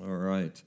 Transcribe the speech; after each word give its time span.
All 0.00 0.08
right. 0.08 0.62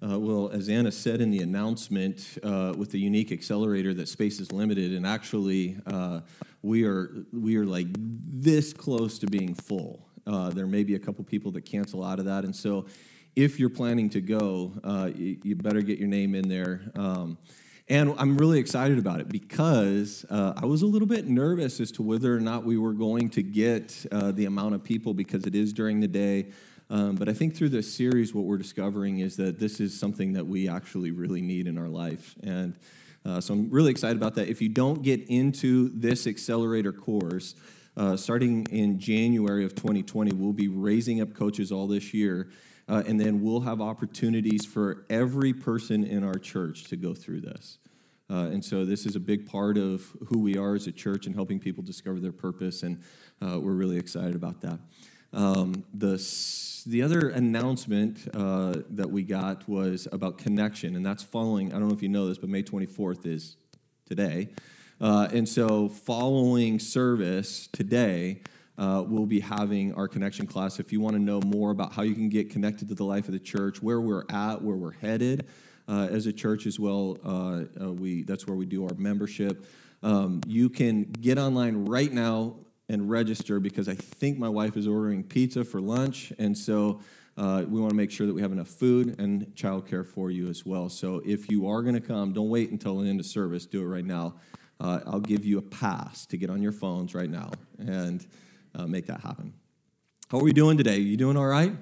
Uh, 0.00 0.18
well, 0.18 0.48
as 0.50 0.68
Anna 0.68 0.92
said 0.92 1.20
in 1.20 1.30
the 1.30 1.40
announcement, 1.40 2.38
uh, 2.42 2.72
with 2.76 2.90
the 2.90 2.98
unique 2.98 3.32
accelerator, 3.32 3.92
that 3.94 4.08
space 4.08 4.40
is 4.40 4.52
limited, 4.52 4.92
and 4.92 5.06
actually, 5.06 5.76
uh, 5.86 6.20
we 6.62 6.84
are 6.84 7.24
we 7.32 7.56
are 7.56 7.64
like 7.64 7.88
this 7.90 8.72
close 8.72 9.18
to 9.18 9.26
being 9.26 9.54
full. 9.54 10.08
Uh, 10.26 10.50
there 10.50 10.66
may 10.66 10.84
be 10.84 10.94
a 10.94 10.98
couple 10.98 11.24
people 11.24 11.50
that 11.52 11.62
cancel 11.62 12.04
out 12.04 12.18
of 12.18 12.24
that, 12.26 12.44
and 12.44 12.54
so 12.54 12.86
if 13.34 13.58
you're 13.58 13.70
planning 13.70 14.08
to 14.10 14.20
go, 14.20 14.72
uh, 14.84 15.10
you, 15.14 15.38
you, 15.42 15.56
better 15.56 15.82
get 15.82 15.98
your 15.98 16.08
name 16.08 16.34
in 16.34 16.48
there. 16.48 16.90
Um, 16.96 17.38
and 17.88 18.14
I'm 18.18 18.36
really 18.36 18.58
excited 18.58 18.98
about 18.98 19.20
it 19.20 19.28
because 19.28 20.26
uh, 20.30 20.52
I 20.56 20.66
was 20.66 20.82
a 20.82 20.86
little 20.86 21.08
bit 21.08 21.26
nervous 21.26 21.80
as 21.80 21.90
to 21.92 22.02
whether 22.02 22.34
or 22.34 22.40
not 22.40 22.64
we 22.64 22.76
were 22.76 22.92
going 22.92 23.30
to 23.30 23.42
get 23.42 24.06
the 24.10 24.44
amount 24.44 24.74
of 24.74 24.84
people 24.84 25.14
because 25.14 25.44
it 25.46 25.54
is 25.54 25.72
during 25.72 26.00
the 26.00 26.08
day. 26.08 26.50
Um, 26.90 27.16
but 27.16 27.28
I 27.28 27.34
think 27.34 27.54
through 27.54 27.68
this 27.68 27.92
series, 27.92 28.34
what 28.34 28.44
we're 28.44 28.58
discovering 28.58 29.18
is 29.18 29.36
that 29.36 29.58
this 29.58 29.80
is 29.80 29.98
something 29.98 30.32
that 30.32 30.46
we 30.46 30.68
actually 30.68 31.10
really 31.10 31.42
need 31.42 31.66
in 31.66 31.76
our 31.76 31.88
life. 31.88 32.34
And 32.42 32.78
uh, 33.26 33.40
so 33.40 33.54
I'm 33.54 33.68
really 33.70 33.90
excited 33.90 34.16
about 34.16 34.34
that. 34.36 34.48
If 34.48 34.62
you 34.62 34.68
don't 34.68 35.02
get 35.02 35.28
into 35.28 35.90
this 35.90 36.26
accelerator 36.26 36.92
course, 36.92 37.54
uh, 37.96 38.16
starting 38.16 38.66
in 38.70 38.98
January 38.98 39.64
of 39.64 39.74
2020, 39.74 40.32
we'll 40.32 40.52
be 40.52 40.68
raising 40.68 41.20
up 41.20 41.34
coaches 41.34 41.70
all 41.70 41.86
this 41.86 42.14
year. 42.14 42.48
Uh, 42.88 43.02
and 43.06 43.20
then 43.20 43.42
we'll 43.42 43.60
have 43.60 43.82
opportunities 43.82 44.64
for 44.64 45.04
every 45.10 45.52
person 45.52 46.04
in 46.04 46.24
our 46.24 46.38
church 46.38 46.84
to 46.84 46.96
go 46.96 47.12
through 47.12 47.42
this. 47.42 47.78
Uh, 48.30 48.48
and 48.50 48.64
so 48.64 48.84
this 48.84 49.04
is 49.04 49.16
a 49.16 49.20
big 49.20 49.46
part 49.46 49.76
of 49.76 50.06
who 50.28 50.38
we 50.38 50.56
are 50.56 50.74
as 50.74 50.86
a 50.86 50.92
church 50.92 51.26
and 51.26 51.34
helping 51.34 51.58
people 51.58 51.82
discover 51.82 52.18
their 52.18 52.32
purpose. 52.32 52.82
And 52.82 53.02
uh, 53.42 53.58
we're 53.60 53.72
really 53.72 53.98
excited 53.98 54.34
about 54.34 54.60
that. 54.62 54.78
Um, 55.32 55.84
the 55.92 56.18
the 56.88 57.02
other 57.02 57.28
announcement 57.28 58.26
uh, 58.34 58.76
that 58.88 59.10
we 59.10 59.22
got 59.22 59.68
was 59.68 60.08
about 60.10 60.38
connection, 60.38 60.96
and 60.96 61.04
that's 61.04 61.22
following. 61.22 61.68
I 61.68 61.78
don't 61.78 61.88
know 61.88 61.94
if 61.94 62.02
you 62.02 62.08
know 62.08 62.26
this, 62.26 62.38
but 62.38 62.48
May 62.48 62.62
24th 62.62 63.26
is 63.26 63.58
today. 64.06 64.48
Uh, 64.98 65.28
and 65.30 65.46
so, 65.46 65.90
following 65.90 66.78
service 66.78 67.68
today, 67.72 68.40
uh, 68.78 69.04
we'll 69.06 69.26
be 69.26 69.40
having 69.40 69.92
our 69.96 70.08
connection 70.08 70.46
class. 70.46 70.80
If 70.80 70.90
you 70.90 70.98
want 70.98 71.14
to 71.14 71.20
know 71.20 71.42
more 71.42 71.72
about 71.72 71.92
how 71.92 72.02
you 72.02 72.14
can 72.14 72.30
get 72.30 72.48
connected 72.48 72.88
to 72.88 72.94
the 72.94 73.04
life 73.04 73.26
of 73.26 73.32
the 73.32 73.38
church, 73.38 73.82
where 73.82 74.00
we're 74.00 74.24
at, 74.30 74.62
where 74.62 74.76
we're 74.76 74.92
headed 74.92 75.46
uh, 75.88 76.08
as 76.10 76.24
a 76.24 76.32
church 76.32 76.66
as 76.66 76.80
well, 76.80 77.18
uh, 77.22 77.84
uh, 77.84 77.92
we 77.92 78.22
that's 78.22 78.46
where 78.46 78.56
we 78.56 78.64
do 78.64 78.84
our 78.84 78.94
membership. 78.94 79.66
Um, 80.02 80.40
you 80.46 80.70
can 80.70 81.04
get 81.04 81.36
online 81.36 81.84
right 81.84 82.10
now 82.10 82.56
and 82.88 83.10
register 83.10 83.60
because 83.60 83.88
I 83.88 83.94
think 83.94 84.38
my 84.38 84.48
wife 84.48 84.76
is 84.76 84.86
ordering 84.86 85.22
pizza 85.22 85.64
for 85.64 85.80
lunch. 85.80 86.32
And 86.38 86.56
so 86.56 87.00
uh, 87.36 87.64
we 87.68 87.80
want 87.80 87.90
to 87.90 87.96
make 87.96 88.10
sure 88.10 88.26
that 88.26 88.34
we 88.34 88.42
have 88.42 88.52
enough 88.52 88.68
food 88.68 89.18
and 89.20 89.46
childcare 89.54 90.06
for 90.06 90.30
you 90.30 90.48
as 90.48 90.64
well. 90.64 90.88
So 90.88 91.22
if 91.24 91.50
you 91.50 91.68
are 91.68 91.82
going 91.82 91.94
to 91.94 92.00
come, 92.00 92.32
don't 92.32 92.48
wait 92.48 92.70
until 92.70 92.98
the 92.98 93.08
end 93.08 93.20
of 93.20 93.26
service. 93.26 93.66
Do 93.66 93.82
it 93.82 93.86
right 93.86 94.04
now. 94.04 94.34
Uh, 94.80 95.00
I'll 95.06 95.20
give 95.20 95.44
you 95.44 95.58
a 95.58 95.62
pass 95.62 96.24
to 96.26 96.36
get 96.36 96.50
on 96.50 96.62
your 96.62 96.72
phones 96.72 97.14
right 97.14 97.30
now 97.30 97.50
and 97.78 98.26
uh, 98.74 98.86
make 98.86 99.06
that 99.06 99.20
happen. 99.20 99.52
How 100.30 100.38
are 100.38 100.44
we 100.44 100.52
doing 100.52 100.76
today? 100.76 100.98
You 100.98 101.16
doing 101.16 101.36
all 101.36 101.46
right? 101.46 101.74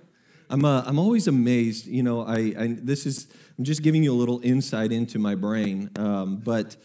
I'm, 0.49 0.65
uh, 0.65 0.83
I'm 0.87 0.99
always 0.99 1.27
amazed. 1.27 1.87
You 1.87 2.03
know, 2.03 2.23
I, 2.23 2.55
I, 2.59 2.77
this 2.81 3.07
is 3.07 3.29
I'm 3.59 3.65
just 3.65 3.83
giving 3.83 4.03
you 4.03 4.13
a 4.13 4.15
little 4.17 4.41
insight 4.43 4.93
into 4.93 5.19
my 5.19 5.35
brain, 5.35 5.91
um, 5.97 6.37
but 6.37 6.77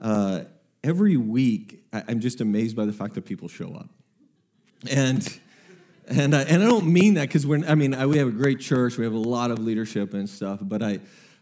uh, 0.00 0.42
every 0.84 1.16
week, 1.16 1.84
I'm 1.92 2.20
just 2.20 2.40
amazed 2.40 2.76
by 2.76 2.84
the 2.84 2.92
fact 2.92 3.14
that 3.14 3.24
people 3.24 3.48
show 3.48 3.74
up. 3.74 3.88
And 4.90 5.40
and 6.08 6.34
I, 6.34 6.42
and 6.42 6.62
I 6.62 6.66
don't 6.66 6.86
mean 6.86 7.14
that 7.14 7.28
because 7.28 7.46
we're 7.46 7.64
I 7.66 7.74
mean 7.74 7.94
I, 7.94 8.06
we 8.06 8.18
have 8.18 8.28
a 8.28 8.32
great 8.32 8.60
church, 8.60 8.98
we 8.98 9.04
have 9.04 9.14
a 9.14 9.18
lot 9.18 9.50
of 9.50 9.58
leadership 9.60 10.14
and 10.14 10.28
stuff, 10.28 10.58
but 10.62 10.82
I 10.82 11.00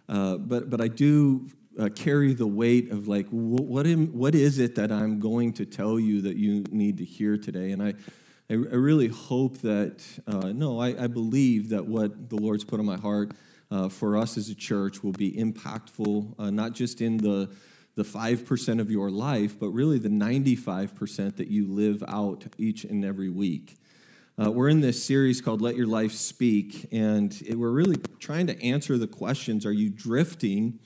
uh, 0.08 0.36
but 0.36 0.68
but 0.68 0.80
I 0.80 0.88
do 0.88 1.48
uh, 1.78 1.88
carry 1.94 2.34
the 2.34 2.46
weight 2.46 2.90
of 2.90 3.08
like 3.08 3.26
what 3.30 3.86
am, 3.86 4.08
what 4.08 4.34
is 4.34 4.58
it 4.58 4.74
that 4.74 4.92
I'm 4.92 5.20
going 5.20 5.52
to 5.54 5.64
tell 5.64 5.98
you 5.98 6.20
that 6.22 6.36
you 6.36 6.64
need 6.70 6.98
to 6.98 7.04
hear 7.04 7.36
today, 7.36 7.72
and 7.72 7.82
I. 7.82 7.94
I, 8.52 8.54
really 8.54 9.06
hope 9.06 9.58
that, 9.58 10.02
uh, 10.26 10.48
no, 10.48 10.80
I, 10.80 11.04
I, 11.04 11.06
believe 11.06 11.68
that 11.68 11.86
what 11.86 12.30
the 12.30 12.34
Lord's 12.34 12.64
put 12.64 12.80
on 12.80 12.84
my 12.84 12.96
heart 12.96 13.30
uh, 13.70 13.88
for 13.88 14.16
us 14.16 14.36
as 14.36 14.48
a 14.48 14.56
church 14.56 15.04
will 15.04 15.12
be 15.12 15.30
impactful, 15.30 16.34
uh, 16.36 16.50
not 16.50 16.72
just 16.72 17.00
in 17.00 17.16
the 17.16 17.48
the 17.96 18.02
5% 18.02 18.80
of 18.80 18.90
your 18.90 19.10
life, 19.10 19.58
but 19.58 19.70
really 19.70 19.98
the 19.98 20.08
95% 20.08 21.36
that 21.36 21.48
you 21.48 21.66
live 21.66 22.02
out 22.06 22.46
each 22.56 22.84
and 22.84 23.04
every 23.04 23.28
week. 23.28 23.76
Uh, 24.42 24.50
we're 24.50 24.68
in 24.68 24.80
this 24.80 25.02
series 25.04 25.40
called 25.40 25.60
Let 25.60 25.76
Your 25.76 25.86
Life 25.86 26.12
Speak, 26.12 26.88
and 26.92 27.36
it, 27.44 27.56
we're 27.56 27.70
really 27.70 27.98
trying 28.20 28.46
to 28.46 28.62
answer 28.62 28.96
the 28.96 29.06
questions 29.06 29.66
Are 29.66 29.72
you 29.72 29.90
drifting 29.90 30.78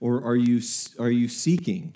or 0.00 0.24
are 0.24 0.36
you, 0.36 0.60
are 0.98 1.10
you 1.10 1.28
seeking? 1.28 1.94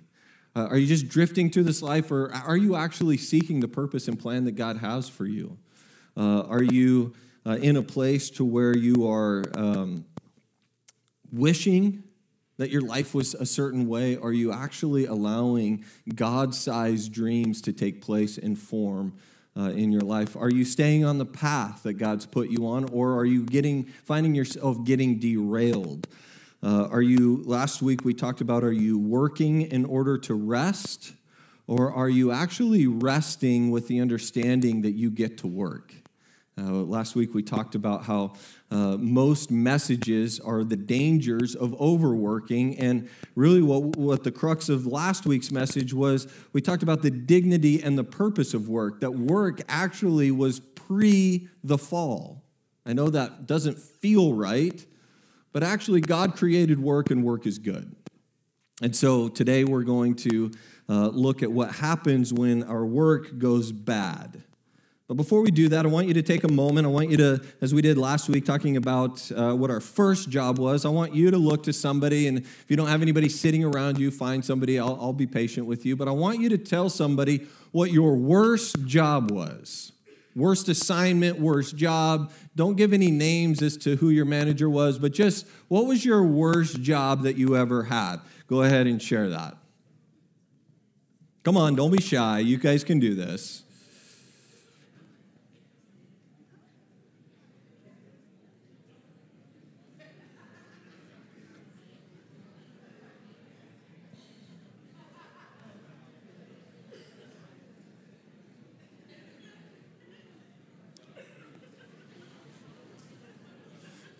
Uh, 0.55 0.67
are 0.71 0.77
you 0.77 0.87
just 0.87 1.09
drifting 1.09 1.51
through 1.51 1.65
this 1.65 1.81
life, 1.83 2.11
or 2.11 2.33
are 2.33 2.57
you 2.57 2.77
actually 2.77 3.17
seeking 3.17 3.61
the 3.61 3.69
purpose 3.69 4.09
and 4.09 4.19
plan 4.19 4.45
that 4.45 4.53
God 4.53 4.79
has 4.79 5.09
for 5.09 5.27
you? 5.27 5.59
Uh, 6.17 6.43
are 6.43 6.63
you 6.63 7.15
uh, 7.47 7.59
in 7.61 7.77
a 7.77 7.83
place 7.83 8.31
to 8.31 8.45
where 8.45 8.77
you 8.77 9.09
are 9.09 9.45
um, 9.55 10.05
wishing 11.31 12.03
that 12.59 12.71
your 12.71 12.81
life 12.81 13.15
was 13.15 13.35
a 13.35 13.47
certain 13.47 13.87
way? 13.87 14.17
Are 14.17 14.33
you 14.33 14.53
actually 14.53 15.07
allowing 15.07 15.85
God 16.15 16.55
sized 16.55 17.13
dreams 17.13 17.61
to 17.63 17.73
take 17.73 18.01
place 18.01 18.39
and 18.39 18.59
form 18.59 19.15
uh, 19.57 19.71
in 19.71 19.93
your 19.93 20.03
life? 20.03 20.37
Are 20.37 20.51
you 20.51 20.65
staying 20.65 21.05
on 21.05 21.19
the 21.19 21.27
path 21.27 21.83
that 21.85 21.95
God's 21.95 22.27
put 22.27 22.49
you 22.49 22.67
on, 22.67 22.85
or 22.91 23.17
are 23.19 23.25
you 23.25 23.43
getting, 23.43 23.85
finding 24.05 24.35
yourself 24.35 24.85
getting 24.85 25.19
derailed? 25.19 26.07
Uh, 26.63 26.89
are 26.91 27.03
you, 27.03 27.43
last 27.45 27.83
week 27.83 28.05
we 28.05 28.15
talked 28.15 28.41
about, 28.41 28.65
are 28.65 28.73
you 28.73 28.99
working 28.99 29.63
in 29.63 29.85
order 29.85 30.19
to 30.19 30.35
rest, 30.35 31.13
or 31.67 31.93
are 31.93 32.09
you 32.09 32.33
actually 32.33 32.87
resting 32.87 33.71
with 33.71 33.89
the 33.89 34.01
understanding 34.01 34.83
that 34.83 34.93
you 34.93 35.11
get 35.11 35.39
to 35.39 35.47
work? 35.47 35.95
Uh, 36.59 36.73
last 36.73 37.15
week 37.15 37.35
we 37.35 37.43
talked 37.43 37.75
about 37.75 38.05
how 38.05 38.33
uh, 38.71 38.97
most 38.97 39.51
messages 39.51 40.41
are 40.41 40.65
the 40.65 40.77
dangers 40.77 41.55
of 41.55 41.79
overworking. 41.79 42.79
And 42.79 43.11
really, 43.35 43.61
what, 43.61 43.97
what 43.97 44.25
the 44.25 44.33
crux 44.33 44.71
of 44.71 44.87
last 44.87 45.27
week's 45.27 45.51
message 45.51 45.93
was 45.93 46.27
we 46.55 46.63
talked 46.63 46.83
about 46.83 47.03
the 47.03 47.11
dignity 47.11 47.83
and 47.83 47.99
the 47.99 48.05
purpose 48.05 48.55
of 48.55 48.71
work, 48.71 49.01
that 49.01 49.11
work 49.11 49.61
actually 49.69 50.31
was 50.31 50.61
pre 50.61 51.47
the 51.63 51.77
fall. 51.77 52.43
I 52.87 52.95
know 52.95 53.11
that 53.11 53.47
doesn't 53.47 53.79
feel 53.79 54.33
right, 54.33 54.85
but 55.53 55.63
actually, 55.63 56.01
God 56.01 56.37
created 56.37 56.81
work, 56.81 57.11
and 57.11 57.23
work 57.23 57.47
is 57.47 57.59
good. 57.59 57.95
And 58.81 58.95
so 58.95 59.29
today 59.29 59.65
we're 59.65 59.85
going 59.85 60.15
to 60.17 60.53
uh, 60.89 61.09
look 61.09 61.43
at 61.43 61.51
what 61.51 61.73
happens 61.73 62.33
when 62.33 62.63
our 62.63 62.87
work 62.87 63.39
goes 63.39 63.73
bad. 63.73 64.43
But 65.09 65.15
before 65.15 65.41
we 65.41 65.53
do 65.53 65.69
that, 65.69 65.87
I 65.87 65.89
want 65.89 66.09
you 66.09 66.15
to 66.15 66.23
take 66.23 66.43
a 66.43 66.49
moment. 66.49 66.85
I 66.85 66.91
want 66.91 67.11
you 67.11 67.17
to, 67.19 67.41
as 67.61 67.73
we 67.73 67.81
did 67.81 67.97
last 67.97 68.29
week, 68.29 68.45
talking 68.45 68.77
about 68.77 69.31
uh, 69.31 69.55
what 69.55 69.71
our 69.71 69.81
first 69.81 70.31
job 70.31 70.59
was, 70.59 70.85
I 70.85 70.89
want 70.89 71.15
you 71.15 71.31
to 71.31 71.39
look 71.39 71.63
to 71.65 71.73
somebody. 71.73 72.27
And 72.27 72.39
if 72.39 72.65
you 72.67 72.77
don't 72.77 72.89
have 72.89 73.03
anybody 73.03 73.29
sitting 73.29 73.63
around 73.63 73.99
you, 73.99 74.11
find 74.11 74.45
somebody. 74.45 74.81
I'll, 74.81 74.99
I'll 75.01 75.13
be 75.13 75.29
patient 75.29 75.67
with 75.67 75.87
you. 75.87 75.95
But 75.95 76.09
I 76.09 76.11
want 76.11 76.41
you 76.41 76.49
to 76.49 76.59
tell 76.59 76.89
somebody 76.89 77.47
what 77.71 77.93
your 77.93 78.17
worst 78.17 78.85
job 78.85 79.31
was. 79.31 79.93
Worst 80.35 80.69
assignment, 80.69 81.39
worst 81.39 81.77
job. 81.77 82.33
Don't 82.57 82.77
give 82.77 82.93
any 82.93 83.13
names 83.13 83.63
as 83.63 83.77
to 83.79 83.97
who 83.97 84.11
your 84.11 84.25
manager 84.25 84.69
was, 84.69 84.99
but 84.99 85.13
just 85.13 85.47
what 85.69 85.87
was 85.87 86.05
your 86.05 86.25
worst 86.25 86.83
job 86.83 87.23
that 87.23 87.37
you 87.37 87.57
ever 87.57 87.85
had? 87.85 88.17
Go 88.49 88.63
ahead 88.63 88.87
and 88.87 89.01
share 89.01 89.31
that. 89.31 89.57
Come 91.45 91.57
on, 91.57 91.77
don't 91.77 91.93
be 91.93 92.03
shy. 92.03 92.41
You 92.41 92.59
guys 92.59 92.83
can 92.83 92.99
do 92.99 93.15
this. 93.15 93.63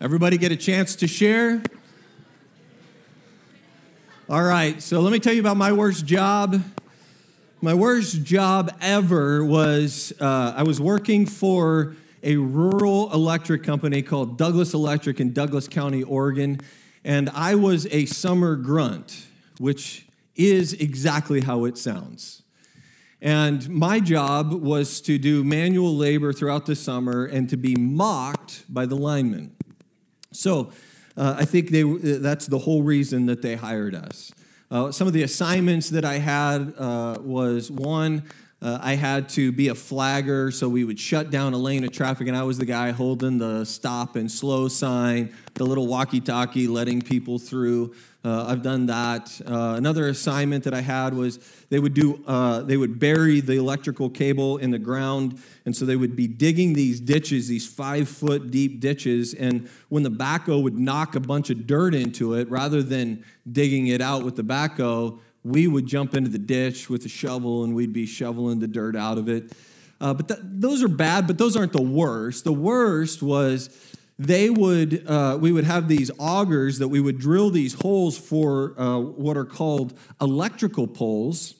Everybody 0.07 0.37
get 0.37 0.53
a 0.53 0.55
chance 0.55 0.95
to 0.95 1.05
share? 1.05 1.61
All 4.29 4.41
right, 4.41 4.81
so 4.81 5.01
let 5.01 5.11
me 5.11 5.19
tell 5.19 5.33
you 5.33 5.41
about 5.41 5.57
my 5.57 5.73
worst 5.73 6.05
job. 6.05 6.63
My 7.59 7.73
worst 7.73 8.23
job 8.23 8.73
ever 8.79 9.43
was 9.43 10.13
uh, 10.21 10.53
I 10.55 10.63
was 10.63 10.79
working 10.79 11.25
for 11.25 11.97
a 12.23 12.37
rural 12.37 13.11
electric 13.11 13.63
company 13.63 14.01
called 14.01 14.37
Douglas 14.37 14.73
Electric 14.73 15.19
in 15.19 15.33
Douglas 15.33 15.67
County, 15.67 16.03
Oregon, 16.03 16.61
and 17.03 17.29
I 17.31 17.55
was 17.55 17.85
a 17.87 18.05
summer 18.05 18.55
grunt, 18.55 19.25
which 19.57 20.07
is 20.37 20.71
exactly 20.71 21.41
how 21.41 21.65
it 21.65 21.77
sounds. 21.77 22.43
And 23.21 23.67
my 23.69 23.99
job 23.99 24.53
was 24.53 25.01
to 25.01 25.17
do 25.17 25.43
manual 25.43 25.97
labor 25.97 26.31
throughout 26.31 26.65
the 26.65 26.77
summer 26.77 27.25
and 27.25 27.49
to 27.49 27.57
be 27.57 27.75
mocked 27.75 28.63
by 28.73 28.85
the 28.85 28.95
linemen. 28.95 29.57
So 30.37 30.71
uh, 31.15 31.35
I 31.37 31.45
think 31.45 31.71
they, 31.71 31.83
that's 31.83 32.47
the 32.47 32.59
whole 32.59 32.83
reason 32.83 33.25
that 33.25 33.41
they 33.41 33.55
hired 33.55 33.95
us. 33.95 34.31
Uh, 34.69 34.91
some 34.91 35.07
of 35.07 35.13
the 35.13 35.23
assignments 35.23 35.89
that 35.89 36.05
I 36.05 36.19
had 36.19 36.73
uh, 36.77 37.17
was 37.21 37.71
one, 37.71 38.23
uh, 38.59 38.79
I 38.81 38.95
had 38.95 39.29
to 39.29 39.51
be 39.51 39.67
a 39.67 39.75
flagger, 39.75 40.49
so 40.49 40.67
we 40.67 40.83
would 40.83 40.99
shut 40.99 41.29
down 41.29 41.53
a 41.53 41.57
lane 41.57 41.83
of 41.83 41.91
traffic, 41.91 42.27
and 42.27 42.35
I 42.35 42.41
was 42.41 42.57
the 42.57 42.65
guy 42.65 42.89
holding 42.89 43.37
the 43.37 43.65
stop 43.65 44.15
and 44.15 44.31
slow 44.31 44.67
sign, 44.67 45.31
the 45.53 45.63
little 45.63 45.85
walkie 45.85 46.21
talkie 46.21 46.67
letting 46.67 47.03
people 47.03 47.37
through. 47.37 47.93
Uh, 48.25 48.45
I've 48.47 48.63
done 48.63 48.87
that. 48.87 49.39
Uh, 49.45 49.75
another 49.77 50.07
assignment 50.07 50.63
that 50.63 50.73
I 50.73 50.81
had 50.81 51.13
was 51.13 51.37
they 51.69 51.77
would 51.77 51.93
do 51.93 52.23
uh, 52.25 52.61
they 52.61 52.77
would 52.77 52.99
bury 52.99 53.41
the 53.41 53.53
electrical 53.53 54.09
cable 54.09 54.57
in 54.57 54.71
the 54.71 54.79
ground, 54.79 55.39
and 55.65 55.75
so 55.75 55.85
they 55.85 55.95
would 55.95 56.15
be 56.15 56.27
digging 56.27 56.73
these 56.73 56.99
ditches, 56.99 57.47
these 57.47 57.67
five 57.67 58.09
foot 58.09 58.49
deep 58.49 58.79
ditches, 58.79 59.35
and 59.35 59.69
when 59.89 60.01
the 60.01 60.11
backhoe 60.11 60.61
would 60.63 60.79
knock 60.79 61.15
a 61.15 61.19
bunch 61.19 61.51
of 61.51 61.67
dirt 61.67 61.93
into 61.93 62.33
it, 62.33 62.49
rather 62.49 62.81
than 62.81 63.23
digging 63.51 63.87
it 63.87 64.01
out 64.01 64.25
with 64.25 64.35
the 64.35 64.43
backhoe, 64.43 65.19
we 65.47 65.67
would 65.67 65.85
jump 65.85 66.13
into 66.13 66.29
the 66.29 66.37
ditch 66.39 66.89
with 66.89 67.05
a 67.05 67.09
shovel 67.09 67.63
and 67.63 67.73
we'd 67.73 67.93
be 67.93 68.05
shoveling 68.05 68.59
the 68.59 68.67
dirt 68.67 68.95
out 68.95 69.17
of 69.17 69.29
it. 69.29 69.53
Uh, 69.99 70.13
but 70.13 70.27
th- 70.27 70.39
those 70.43 70.83
are 70.83 70.87
bad, 70.87 71.25
but 71.25 71.37
those 71.37 71.55
aren't 71.55 71.73
the 71.73 71.81
worst. 71.81 72.43
The 72.43 72.53
worst 72.53 73.23
was 73.23 73.69
they 74.19 74.49
would 74.49 75.07
uh, 75.07 75.37
we 75.39 75.51
would 75.51 75.63
have 75.63 75.87
these 75.87 76.11
augers 76.19 76.79
that 76.79 76.87
we 76.87 76.99
would 76.99 77.19
drill 77.19 77.49
these 77.49 77.73
holes 77.73 78.17
for 78.17 78.79
uh, 78.79 78.99
what 78.99 79.37
are 79.37 79.45
called 79.45 79.97
electrical 80.19 80.87
poles 80.87 81.55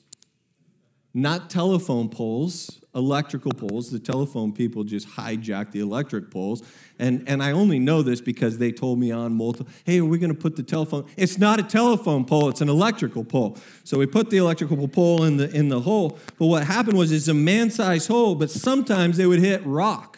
not 1.13 1.49
telephone 1.49 2.09
poles 2.09 2.79
electrical 2.97 3.53
poles 3.53 3.89
the 3.89 3.99
telephone 3.99 4.51
people 4.51 4.83
just 4.83 5.07
hijack 5.07 5.71
the 5.71 5.79
electric 5.79 6.29
poles 6.29 6.63
and, 6.99 7.23
and 7.29 7.41
i 7.41 7.51
only 7.51 7.79
know 7.79 8.01
this 8.01 8.19
because 8.19 8.57
they 8.57 8.71
told 8.71 8.99
me 8.99 9.11
on 9.11 9.33
multiple 9.33 9.71
hey 9.85 9.99
are 9.99 10.05
we 10.05 10.17
going 10.17 10.33
to 10.33 10.39
put 10.39 10.57
the 10.57 10.63
telephone 10.63 11.05
it's 11.15 11.37
not 11.37 11.59
a 11.59 11.63
telephone 11.63 12.25
pole 12.25 12.49
it's 12.49 12.61
an 12.61 12.69
electrical 12.69 13.23
pole 13.23 13.55
so 13.85 13.97
we 13.97 14.05
put 14.05 14.29
the 14.29 14.37
electrical 14.37 14.87
pole 14.87 15.23
in 15.23 15.37
the 15.37 15.49
in 15.55 15.69
the 15.69 15.79
hole 15.79 16.17
but 16.37 16.47
what 16.47 16.65
happened 16.65 16.97
was 16.97 17.11
it's 17.11 17.29
a 17.29 17.33
man-sized 17.33 18.07
hole 18.09 18.35
but 18.35 18.51
sometimes 18.51 19.15
they 19.15 19.25
would 19.25 19.39
hit 19.39 19.65
rock 19.65 20.17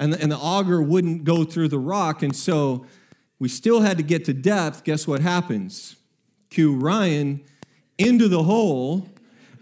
and 0.00 0.14
the, 0.14 0.20
and 0.20 0.32
the 0.32 0.38
auger 0.38 0.80
wouldn't 0.82 1.24
go 1.24 1.44
through 1.44 1.68
the 1.68 1.78
rock. 1.78 2.22
And 2.22 2.34
so 2.34 2.86
we 3.38 3.48
still 3.48 3.82
had 3.82 3.98
to 3.98 4.02
get 4.02 4.24
to 4.24 4.32
depth. 4.32 4.82
Guess 4.82 5.06
what 5.06 5.20
happens? 5.20 5.96
Cue 6.48 6.74
Ryan 6.74 7.44
into 7.98 8.26
the 8.26 8.42
hole. 8.42 9.09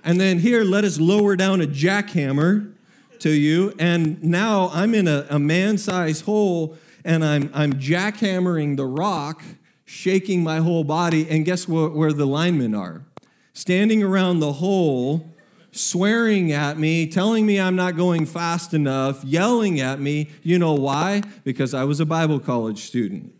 And 0.04 0.20
then 0.20 0.38
here, 0.38 0.64
let 0.64 0.84
us 0.84 0.98
lower 0.98 1.36
down 1.36 1.60
a 1.60 1.66
jackhammer 1.66 2.72
to 3.20 3.30
you. 3.30 3.74
And 3.78 4.22
now 4.22 4.70
I'm 4.72 4.94
in 4.94 5.08
a, 5.08 5.26
a 5.28 5.38
man 5.38 5.78
sized 5.78 6.24
hole 6.24 6.76
and 7.04 7.24
I'm, 7.24 7.50
I'm 7.54 7.74
jackhammering 7.74 8.76
the 8.76 8.86
rock, 8.86 9.42
shaking 9.84 10.42
my 10.42 10.58
whole 10.58 10.84
body. 10.84 11.28
And 11.28 11.44
guess 11.44 11.66
what, 11.66 11.94
where 11.94 12.12
the 12.12 12.26
linemen 12.26 12.74
are? 12.74 13.04
Standing 13.52 14.02
around 14.02 14.40
the 14.40 14.54
hole 14.54 15.34
swearing 15.70 16.52
at 16.52 16.78
me, 16.78 17.06
telling 17.06 17.46
me 17.46 17.60
I'm 17.60 17.76
not 17.76 17.96
going 17.96 18.26
fast 18.26 18.74
enough, 18.74 19.24
yelling 19.24 19.80
at 19.80 20.00
me. 20.00 20.30
You 20.42 20.58
know 20.58 20.74
why? 20.74 21.22
Because 21.44 21.74
I 21.74 21.84
was 21.84 22.00
a 22.00 22.06
Bible 22.06 22.40
college 22.40 22.82
student. 22.82 23.34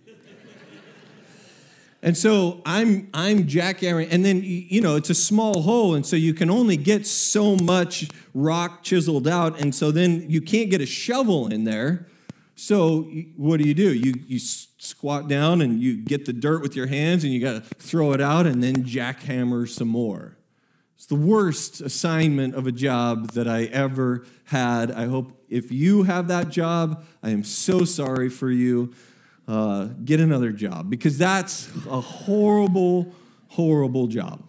And 2.00 2.16
so 2.16 2.62
I'm 2.64 3.08
I'm 3.12 3.44
jackhammering, 3.44 4.08
and 4.12 4.24
then 4.24 4.42
you 4.44 4.80
know 4.80 4.94
it's 4.94 5.10
a 5.10 5.14
small 5.14 5.62
hole, 5.62 5.94
and 5.94 6.06
so 6.06 6.14
you 6.14 6.32
can 6.32 6.48
only 6.48 6.76
get 6.76 7.06
so 7.06 7.56
much 7.56 8.08
rock 8.34 8.84
chiseled 8.84 9.26
out, 9.26 9.60
and 9.60 9.74
so 9.74 9.90
then 9.90 10.30
you 10.30 10.40
can't 10.40 10.70
get 10.70 10.80
a 10.80 10.86
shovel 10.86 11.48
in 11.48 11.64
there. 11.64 12.06
So 12.54 13.02
what 13.36 13.60
do 13.60 13.66
you 13.66 13.74
do? 13.74 13.92
You 13.92 14.14
you 14.26 14.38
squat 14.38 15.28
down 15.28 15.60
and 15.60 15.80
you 15.82 15.96
get 15.96 16.24
the 16.24 16.32
dirt 16.32 16.62
with 16.62 16.76
your 16.76 16.86
hands, 16.86 17.24
and 17.24 17.32
you 17.32 17.40
got 17.40 17.64
to 17.64 17.74
throw 17.76 18.12
it 18.12 18.20
out, 18.20 18.46
and 18.46 18.62
then 18.62 18.84
jackhammer 18.84 19.68
some 19.68 19.88
more. 19.88 20.36
It's 20.94 21.06
the 21.06 21.16
worst 21.16 21.80
assignment 21.80 22.54
of 22.54 22.66
a 22.66 22.72
job 22.72 23.32
that 23.32 23.48
I 23.48 23.64
ever 23.64 24.24
had. 24.44 24.92
I 24.92 25.06
hope 25.06 25.44
if 25.48 25.72
you 25.72 26.04
have 26.04 26.28
that 26.28 26.48
job, 26.48 27.04
I 27.22 27.30
am 27.30 27.44
so 27.44 27.84
sorry 27.84 28.28
for 28.28 28.50
you. 28.50 28.94
Uh, 29.48 29.86
get 30.04 30.20
another 30.20 30.52
job 30.52 30.90
because 30.90 31.16
that's 31.16 31.68
a 31.88 32.00
horrible, 32.00 33.10
horrible 33.48 34.06
job. 34.06 34.46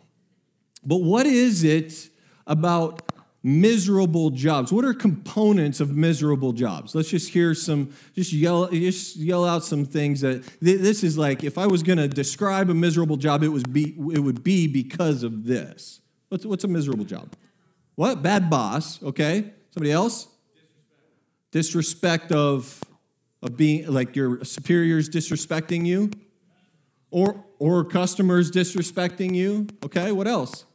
But 0.85 0.97
what 0.97 1.25
is 1.25 1.63
it 1.63 2.09
about 2.45 3.09
miserable 3.41 4.29
jobs? 4.29 4.73
What 4.73 4.83
are 4.83 4.93
components 4.93 5.79
of 5.79 5.95
miserable 5.95 6.51
jobs? 6.51 6.93
Let's 6.95 7.09
just 7.09 7.29
hear 7.29 7.53
some, 7.53 7.93
just 8.13 8.33
yell, 8.33 8.67
just 8.67 9.15
yell 9.15 9.45
out 9.45 9.63
some 9.63 9.85
things 9.85 10.19
that 10.19 10.43
this 10.59 11.01
is 11.01 11.17
like. 11.17 11.45
If 11.45 11.57
I 11.57 11.65
was 11.65 11.81
going 11.81 11.97
to 11.97 12.09
describe 12.09 12.69
a 12.69 12.73
miserable 12.73 13.15
job, 13.15 13.41
it 13.41 13.47
was 13.47 13.63
be, 13.63 13.95
it 14.13 14.19
would 14.19 14.43
be 14.43 14.67
because 14.67 15.23
of 15.23 15.45
this. 15.45 16.01
What's, 16.27 16.45
what's 16.45 16.65
a 16.65 16.67
miserable 16.67 17.05
job? 17.05 17.31
What? 17.95 18.21
Bad 18.21 18.49
boss, 18.49 19.01
okay. 19.01 19.53
Somebody 19.73 19.93
else? 19.93 20.27
Disrespect, 21.51 22.29
Disrespect 22.29 22.31
of, 22.33 22.83
of 23.41 23.57
being, 23.57 23.88
like 23.88 24.15
your 24.15 24.44
superiors 24.44 25.09
disrespecting 25.09 25.86
you? 25.86 26.12
Or, 27.12 27.44
or 27.57 27.83
customers 27.83 28.51
disrespecting 28.51 29.33
you? 29.33 29.68
Okay, 29.83 30.12
what 30.12 30.27
else? 30.27 30.65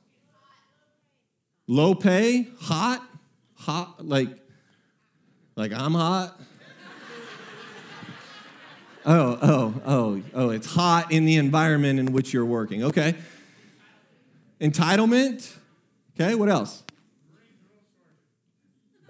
Low 1.66 1.94
pay, 1.94 2.48
hot, 2.60 3.02
hot, 3.54 4.04
like, 4.04 4.28
like 5.56 5.72
I'm 5.72 5.94
hot. 5.94 6.40
Oh, 9.06 9.38
oh, 9.42 9.74
oh, 9.84 10.22
oh, 10.32 10.48
it's 10.48 10.66
hot 10.66 11.12
in 11.12 11.26
the 11.26 11.36
environment 11.36 11.98
in 11.98 12.12
which 12.12 12.32
you're 12.32 12.46
working. 12.46 12.84
Okay. 12.84 13.14
Entitlement. 14.62 15.54
Okay, 16.18 16.34
what 16.34 16.48
else? 16.48 16.83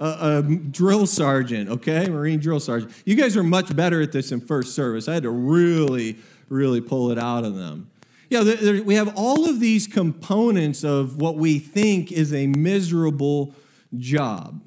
A, 0.01 0.39
a, 0.39 0.43
drill 0.43 1.07
sergeant, 1.07 1.71
okay? 1.71 2.09
Marine 2.09 2.41
drill 2.41 2.61
sergeant. 2.61 2.93
You 3.05 3.15
guys 3.15 3.37
are 3.37 3.45
much 3.45 3.75
better 3.77 4.03
at 4.03 4.11
this 4.11 4.33
in 4.33 4.41
first 4.41 4.75
service. 4.75 5.07
I 5.09 5.15
had 5.15 5.23
to 5.23 5.31
really, 5.31 6.19
really 6.49 6.81
pull 6.81 7.11
it 7.13 7.19
out 7.19 7.45
of 7.45 7.55
them. 7.55 7.91
Yeah, 8.29 8.43
there, 8.43 8.57
there, 8.57 8.83
we 8.83 8.97
have 8.97 9.17
all 9.17 9.49
of 9.49 9.61
these 9.61 9.87
components 9.87 10.83
of 10.83 11.21
what 11.21 11.37
we 11.37 11.59
think 11.61 12.11
is 12.11 12.35
a 12.35 12.49
miserable 12.49 13.55
job. 13.97 14.61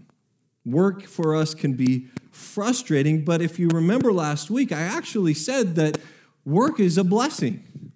Work 0.66 1.04
for 1.04 1.36
us 1.36 1.54
can 1.54 1.74
be 1.74 2.08
frustrating, 2.32 3.26
but 3.26 3.42
if 3.42 3.60
you 3.60 3.68
remember 3.70 4.14
last 4.14 4.50
week, 4.50 4.72
I 4.72 4.82
actually 4.82 5.34
said 5.34 5.76
that 5.76 5.98
work 6.46 6.80
is 6.80 6.98
a 6.98 7.04
blessing. 7.04 7.92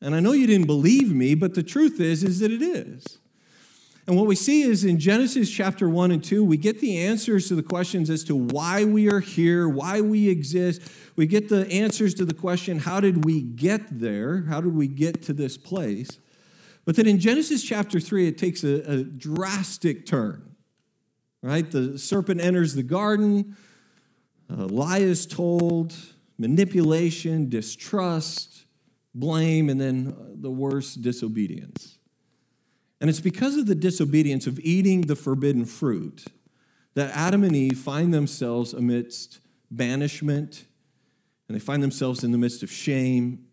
And 0.00 0.14
I 0.14 0.20
know 0.20 0.32
you 0.32 0.46
didn't 0.46 0.66
believe 0.66 1.12
me, 1.12 1.34
but 1.34 1.54
the 1.54 1.62
truth 1.62 2.00
is 2.00 2.22
is 2.22 2.40
that 2.40 2.52
it 2.52 2.62
is. 2.62 3.18
And 4.06 4.16
what 4.16 4.26
we 4.26 4.36
see 4.36 4.62
is 4.62 4.84
in 4.84 5.00
Genesis 5.00 5.50
chapter 5.50 5.88
1 5.88 6.12
and 6.12 6.22
2, 6.22 6.44
we 6.44 6.56
get 6.56 6.80
the 6.80 6.98
answers 6.98 7.48
to 7.48 7.56
the 7.56 7.62
questions 7.62 8.08
as 8.08 8.22
to 8.24 8.36
why 8.36 8.84
we 8.84 9.08
are 9.10 9.18
here, 9.18 9.68
why 9.68 10.00
we 10.00 10.28
exist. 10.28 10.80
We 11.16 11.26
get 11.26 11.48
the 11.48 11.68
answers 11.72 12.14
to 12.14 12.24
the 12.24 12.34
question, 12.34 12.78
how 12.78 13.00
did 13.00 13.24
we 13.24 13.42
get 13.42 13.98
there? 13.98 14.44
How 14.44 14.60
did 14.60 14.76
we 14.76 14.86
get 14.86 15.22
to 15.22 15.32
this 15.32 15.56
place? 15.56 16.20
But 16.84 16.94
then 16.94 17.08
in 17.08 17.18
Genesis 17.18 17.64
chapter 17.64 17.98
3, 17.98 18.28
it 18.28 18.38
takes 18.38 18.62
a, 18.62 18.74
a 18.88 19.02
drastic 19.02 20.06
turn. 20.06 20.54
Right? 21.42 21.68
The 21.68 21.98
serpent 21.98 22.40
enters 22.40 22.74
the 22.74 22.84
garden, 22.84 23.56
a 24.48 24.66
lie 24.66 24.98
is 24.98 25.26
told, 25.26 25.94
manipulation, 26.38 27.48
distrust, 27.48 28.66
blame, 29.14 29.68
and 29.68 29.80
then 29.80 30.16
the 30.40 30.50
worst, 30.50 31.02
disobedience. 31.02 31.95
And 33.00 33.10
it's 33.10 33.20
because 33.20 33.56
of 33.56 33.66
the 33.66 33.74
disobedience 33.74 34.46
of 34.46 34.58
eating 34.60 35.02
the 35.02 35.16
forbidden 35.16 35.64
fruit 35.64 36.24
that 36.94 37.14
Adam 37.14 37.44
and 37.44 37.54
Eve 37.54 37.78
find 37.78 38.12
themselves 38.12 38.72
amidst 38.72 39.40
banishment, 39.70 40.64
and 41.46 41.54
they 41.54 41.60
find 41.60 41.82
themselves 41.82 42.24
in 42.24 42.32
the 42.32 42.38
midst 42.38 42.62
of 42.62 42.70
shame 42.70 43.46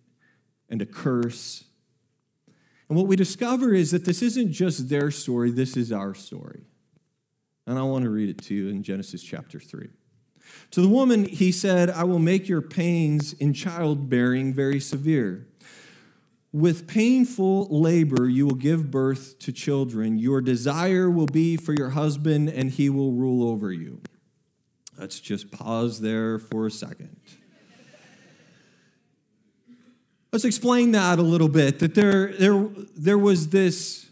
and 0.69 0.81
a 0.81 0.85
curse. 0.85 1.65
And 2.87 2.97
what 2.97 3.07
we 3.07 3.15
discover 3.15 3.73
is 3.73 3.91
that 3.91 4.05
this 4.05 4.21
isn't 4.21 4.51
just 4.51 4.87
their 4.87 5.11
story, 5.11 5.51
this 5.51 5.75
is 5.75 5.91
our 5.91 6.13
story. 6.13 6.61
And 7.67 7.77
I 7.77 7.83
want 7.83 8.03
to 8.03 8.09
read 8.09 8.29
it 8.29 8.41
to 8.43 8.53
you 8.53 8.69
in 8.69 8.83
Genesis 8.83 9.23
chapter 9.23 9.59
3. 9.59 9.89
To 10.71 10.81
the 10.81 10.87
woman, 10.87 11.25
he 11.25 11.51
said, 11.51 11.89
I 11.89 12.03
will 12.03 12.19
make 12.19 12.47
your 12.47 12.61
pains 12.61 13.33
in 13.33 13.53
childbearing 13.53 14.53
very 14.53 14.79
severe. 14.79 15.47
With 16.53 16.87
painful 16.87 17.67
labor, 17.71 18.29
you 18.29 18.45
will 18.45 18.53
give 18.53 18.91
birth 18.91 19.39
to 19.39 19.51
children. 19.51 20.19
Your 20.19 20.39
desire 20.39 21.09
will 21.09 21.25
be 21.25 21.57
for 21.57 21.73
your 21.73 21.89
husband, 21.89 22.47
and 22.47 22.69
he 22.69 22.91
will 22.91 23.11
rule 23.11 23.49
over 23.49 23.73
you. 23.73 24.01
Let's 24.99 25.19
just 25.19 25.49
pause 25.49 25.99
there 25.99 26.37
for 26.37 26.67
a 26.67 26.71
second. 26.71 27.17
Let's 30.31 30.45
explain 30.45 30.91
that 30.91 31.17
a 31.17 31.23
little 31.23 31.49
bit 31.49 31.79
that 31.79 31.95
there, 31.95 32.33
there, 32.33 32.67
there 32.95 33.17
was 33.17 33.49
this 33.49 34.11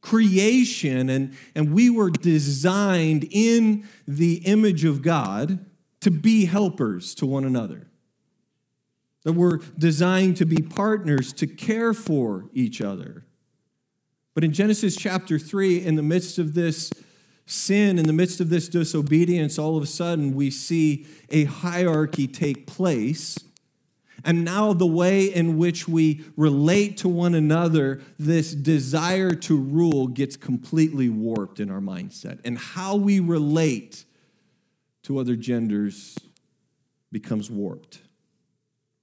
creation, 0.00 1.08
and, 1.08 1.36
and 1.54 1.72
we 1.72 1.88
were 1.88 2.10
designed 2.10 3.28
in 3.30 3.88
the 4.08 4.38
image 4.38 4.84
of 4.84 5.02
God 5.02 5.64
to 6.00 6.10
be 6.10 6.46
helpers 6.46 7.14
to 7.16 7.26
one 7.26 7.44
another. 7.44 7.88
That 9.26 9.32
we're 9.32 9.56
designed 9.76 10.36
to 10.36 10.46
be 10.46 10.62
partners, 10.62 11.32
to 11.32 11.48
care 11.48 11.92
for 11.92 12.44
each 12.54 12.80
other. 12.80 13.24
But 14.34 14.44
in 14.44 14.52
Genesis 14.52 14.94
chapter 14.94 15.36
3, 15.36 15.84
in 15.84 15.96
the 15.96 16.02
midst 16.02 16.38
of 16.38 16.54
this 16.54 16.92
sin, 17.44 17.98
in 17.98 18.06
the 18.06 18.12
midst 18.12 18.40
of 18.40 18.50
this 18.50 18.68
disobedience, 18.68 19.58
all 19.58 19.76
of 19.76 19.82
a 19.82 19.86
sudden 19.86 20.36
we 20.36 20.52
see 20.52 21.06
a 21.28 21.42
hierarchy 21.42 22.28
take 22.28 22.68
place. 22.68 23.36
And 24.24 24.44
now, 24.44 24.72
the 24.72 24.86
way 24.86 25.24
in 25.24 25.58
which 25.58 25.88
we 25.88 26.24
relate 26.36 26.98
to 26.98 27.08
one 27.08 27.34
another, 27.34 28.02
this 28.20 28.54
desire 28.54 29.34
to 29.34 29.56
rule 29.56 30.06
gets 30.06 30.36
completely 30.36 31.08
warped 31.08 31.58
in 31.58 31.68
our 31.68 31.80
mindset. 31.80 32.38
And 32.44 32.56
how 32.56 32.94
we 32.94 33.18
relate 33.18 34.04
to 35.02 35.18
other 35.18 35.34
genders 35.34 36.16
becomes 37.10 37.50
warped. 37.50 38.02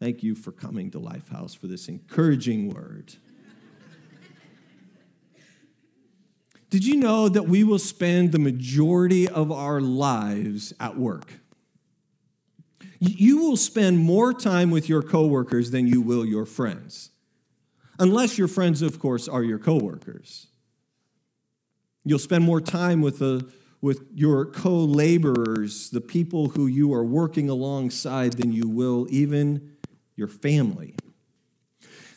Thank 0.00 0.22
you 0.22 0.34
for 0.34 0.50
coming 0.50 0.90
to 0.92 0.98
Lifehouse 0.98 1.54
for 1.54 1.66
this 1.66 1.86
encouraging 1.86 2.72
word. 2.72 3.14
Did 6.70 6.86
you 6.86 6.96
know 6.96 7.28
that 7.28 7.42
we 7.42 7.64
will 7.64 7.78
spend 7.78 8.32
the 8.32 8.38
majority 8.38 9.28
of 9.28 9.52
our 9.52 9.80
lives 9.80 10.72
at 10.80 10.96
work? 10.96 11.34
You 12.98 13.38
will 13.38 13.58
spend 13.58 13.98
more 13.98 14.32
time 14.32 14.70
with 14.70 14.88
your 14.88 15.02
coworkers 15.02 15.70
than 15.70 15.86
you 15.86 16.00
will 16.00 16.24
your 16.24 16.46
friends. 16.46 17.10
Unless 17.98 18.38
your 18.38 18.48
friends, 18.48 18.80
of 18.80 18.98
course, 18.98 19.28
are 19.28 19.42
your 19.42 19.58
coworkers. 19.58 20.46
You'll 22.04 22.18
spend 22.18 22.44
more 22.44 22.60
time 22.60 23.02
with, 23.02 23.18
the, 23.18 23.52
with 23.82 24.06
your 24.14 24.46
co 24.46 24.76
laborers, 24.76 25.90
the 25.90 26.00
people 26.00 26.50
who 26.50 26.66
you 26.66 26.94
are 26.94 27.04
working 27.04 27.50
alongside, 27.50 28.34
than 28.34 28.52
you 28.52 28.68
will 28.68 29.06
even 29.10 29.76
your 30.20 30.28
family. 30.28 30.94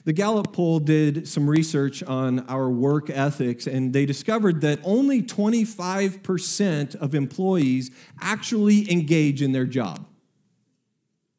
The 0.05 0.13
Gallup 0.13 0.51
poll 0.51 0.79
did 0.79 1.27
some 1.27 1.49
research 1.49 2.03
on 2.03 2.41
our 2.49 2.69
work 2.69 3.09
ethics, 3.09 3.65
and 3.65 3.93
they 3.93 4.05
discovered 4.05 4.59
that 4.61 4.79
only 4.83 5.23
25% 5.23 6.95
of 6.95 7.15
employees 7.15 7.89
actually 8.21 8.91
engage 8.91 9.41
in 9.41 9.53
their 9.53 9.65
job. 9.65 10.05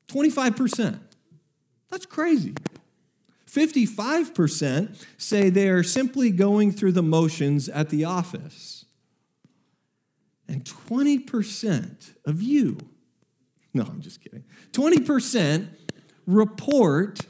25%. 0.09 0.99
That's 1.91 2.07
crazy. 2.07 2.55
55% 3.47 5.05
say 5.19 5.51
they 5.51 5.69
are 5.69 5.83
simply 5.83 6.31
going 6.31 6.73
through 6.73 6.93
the 6.93 7.03
motions 7.03 7.69
at 7.69 7.91
the 7.91 8.05
office. 8.05 8.87
And 10.49 10.65
20% 10.65 12.15
of 12.25 12.43
you, 12.43 12.79
no, 13.75 13.85
I'm 13.85 14.01
just 14.01 14.23
kidding, 14.23 14.45
20% 14.73 15.69
report 16.27 17.21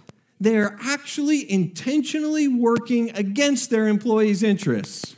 they're 0.40 0.76
actually 0.82 1.50
intentionally 1.50 2.48
working 2.48 3.10
against 3.16 3.70
their 3.70 3.88
employees' 3.88 4.42
interests. 4.42 5.16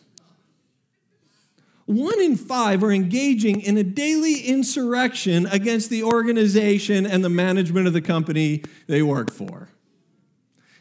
One 1.87 2.21
in 2.21 2.37
five 2.37 2.83
are 2.83 2.93
engaging 2.93 3.61
in 3.61 3.77
a 3.77 3.85
daily 3.85 4.41
insurrection 4.41 5.47
against 5.47 5.89
the 5.89 6.03
organization 6.03 7.07
and 7.07 7.25
the 7.25 7.29
management 7.29 7.87
of 7.87 7.93
the 7.93 8.01
company 8.01 8.63
they 8.89 9.03
work 9.03 9.31
for. 9.31 9.69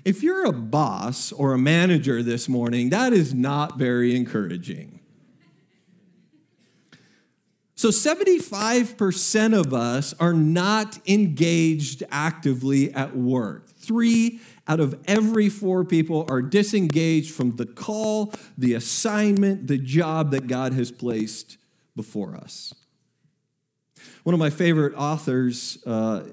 If 0.04 0.22
you're 0.22 0.46
a 0.46 0.52
boss 0.52 1.32
or 1.32 1.54
a 1.54 1.58
manager 1.58 2.22
this 2.22 2.50
morning, 2.50 2.90
that 2.90 3.14
is 3.14 3.34
not 3.34 3.78
very 3.78 4.16
encouraging. 4.16 5.00
So, 7.78 7.90
75% 7.90 9.60
of 9.60 9.74
us 9.74 10.14
are 10.18 10.32
not 10.32 10.98
engaged 11.08 12.04
actively 12.10 12.94
at 12.94 13.18
work. 13.18 13.68
Three 13.68 14.40
out 14.66 14.80
of 14.80 14.98
every 15.08 15.50
four 15.50 15.84
people 15.84 16.26
are 16.30 16.42
disengaged 16.42 17.34
from 17.34 17.58
the 17.58 17.66
call, 17.66 18.34
the 18.58 18.76
assignment, 18.76 19.68
the 19.68 19.78
job 19.78 20.32
that 20.32 20.48
God 20.48 20.72
has 20.74 20.90
placed 20.90 21.58
before 21.98 22.36
us. 22.36 22.74
One 24.24 24.34
of 24.34 24.40
my 24.40 24.50
favorite 24.50 24.96
authors, 24.96 25.78
uh, 25.86 26.24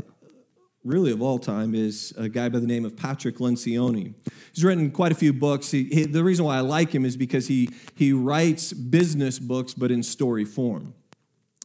really 0.84 1.10
of 1.10 1.20
all 1.20 1.40
time, 1.40 1.74
is 1.74 2.14
a 2.16 2.28
guy 2.28 2.48
by 2.50 2.60
the 2.60 2.68
name 2.68 2.84
of 2.84 2.96
Patrick 2.96 3.38
Lencioni. 3.38 4.14
He's 4.54 4.64
written 4.64 4.92
quite 4.92 5.10
a 5.10 5.16
few 5.16 5.32
books. 5.32 5.72
He, 5.72 5.84
he, 5.84 6.04
the 6.04 6.22
reason 6.22 6.44
why 6.44 6.56
I 6.56 6.60
like 6.60 6.94
him 6.94 7.04
is 7.04 7.16
because 7.16 7.48
he, 7.48 7.68
he 7.96 8.12
writes 8.12 8.72
business 8.72 9.40
books, 9.40 9.74
but 9.74 9.90
in 9.90 10.04
story 10.04 10.44
form. 10.44 10.94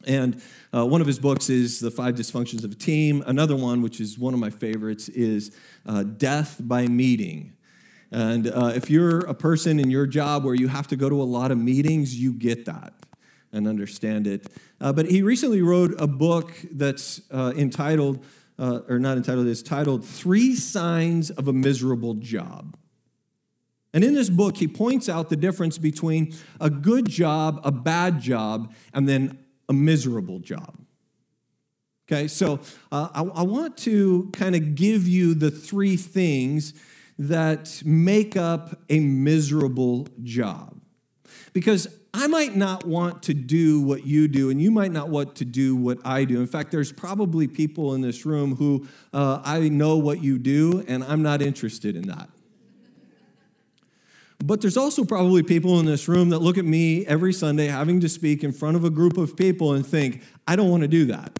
And 0.06 0.40
uh, 0.72 0.86
one 0.86 1.00
of 1.00 1.06
his 1.06 1.18
books 1.18 1.50
is 1.50 1.80
The 1.80 1.90
Five 1.90 2.14
Dysfunctions 2.14 2.64
of 2.64 2.72
a 2.72 2.74
Team. 2.74 3.22
Another 3.26 3.56
one, 3.56 3.82
which 3.82 4.00
is 4.00 4.18
one 4.18 4.32
of 4.32 4.40
my 4.40 4.50
favorites, 4.50 5.08
is 5.08 5.50
uh, 5.86 6.04
Death 6.04 6.56
by 6.60 6.86
Meeting. 6.86 7.54
And 8.10 8.46
uh, 8.46 8.72
if 8.74 8.88
you're 8.88 9.20
a 9.20 9.34
person 9.34 9.78
in 9.78 9.90
your 9.90 10.06
job 10.06 10.44
where 10.44 10.54
you 10.54 10.68
have 10.68 10.86
to 10.88 10.96
go 10.96 11.08
to 11.08 11.20
a 11.20 11.24
lot 11.24 11.50
of 11.50 11.58
meetings, 11.58 12.14
you 12.18 12.32
get 12.32 12.64
that 12.66 12.94
and 13.52 13.66
understand 13.66 14.26
it. 14.26 14.46
Uh, 14.80 14.92
but 14.92 15.06
he 15.06 15.22
recently 15.22 15.62
wrote 15.62 15.94
a 15.98 16.06
book 16.06 16.52
that's 16.72 17.20
uh, 17.30 17.52
entitled, 17.56 18.24
uh, 18.58 18.80
or 18.88 18.98
not 18.98 19.16
entitled, 19.16 19.46
it's 19.46 19.62
titled 19.62 20.04
Three 20.04 20.54
Signs 20.54 21.30
of 21.30 21.48
a 21.48 21.52
Miserable 21.52 22.14
Job. 22.14 22.76
And 23.94 24.04
in 24.04 24.14
this 24.14 24.28
book, 24.28 24.58
he 24.58 24.68
points 24.68 25.08
out 25.08 25.30
the 25.30 25.36
difference 25.36 25.78
between 25.78 26.34
a 26.60 26.68
good 26.70 27.08
job, 27.08 27.60
a 27.64 27.72
bad 27.72 28.20
job, 28.20 28.72
and 28.92 29.08
then 29.08 29.38
a 29.68 29.72
miserable 29.72 30.38
job. 30.38 30.76
Okay, 32.10 32.26
so 32.26 32.60
uh, 32.90 33.08
I, 33.14 33.22
I 33.22 33.42
want 33.42 33.76
to 33.78 34.30
kind 34.32 34.54
of 34.56 34.74
give 34.74 35.06
you 35.06 35.34
the 35.34 35.50
three 35.50 35.96
things 35.96 36.72
that 37.18 37.82
make 37.84 38.36
up 38.36 38.80
a 38.88 39.00
miserable 39.00 40.08
job. 40.22 40.80
Because 41.52 41.86
I 42.14 42.26
might 42.26 42.56
not 42.56 42.86
want 42.86 43.22
to 43.24 43.34
do 43.34 43.80
what 43.82 44.06
you 44.06 44.28
do, 44.28 44.48
and 44.48 44.60
you 44.60 44.70
might 44.70 44.92
not 44.92 45.10
want 45.10 45.36
to 45.36 45.44
do 45.44 45.76
what 45.76 45.98
I 46.04 46.24
do. 46.24 46.40
In 46.40 46.46
fact, 46.46 46.70
there's 46.70 46.92
probably 46.92 47.46
people 47.46 47.94
in 47.94 48.00
this 48.00 48.24
room 48.24 48.56
who 48.56 48.88
uh, 49.12 49.42
I 49.44 49.68
know 49.68 49.98
what 49.98 50.22
you 50.22 50.38
do, 50.38 50.84
and 50.88 51.04
I'm 51.04 51.22
not 51.22 51.42
interested 51.42 51.94
in 51.94 52.08
that. 52.08 52.30
But 54.42 54.60
there's 54.60 54.76
also 54.76 55.04
probably 55.04 55.42
people 55.42 55.80
in 55.80 55.86
this 55.86 56.06
room 56.06 56.30
that 56.30 56.38
look 56.38 56.58
at 56.58 56.64
me 56.64 57.04
every 57.06 57.32
Sunday 57.32 57.66
having 57.66 58.00
to 58.00 58.08
speak 58.08 58.44
in 58.44 58.52
front 58.52 58.76
of 58.76 58.84
a 58.84 58.90
group 58.90 59.18
of 59.18 59.36
people 59.36 59.72
and 59.72 59.84
think, 59.84 60.22
I 60.46 60.54
don't 60.54 60.70
want 60.70 60.82
to 60.82 60.88
do 60.88 61.06
that. 61.06 61.36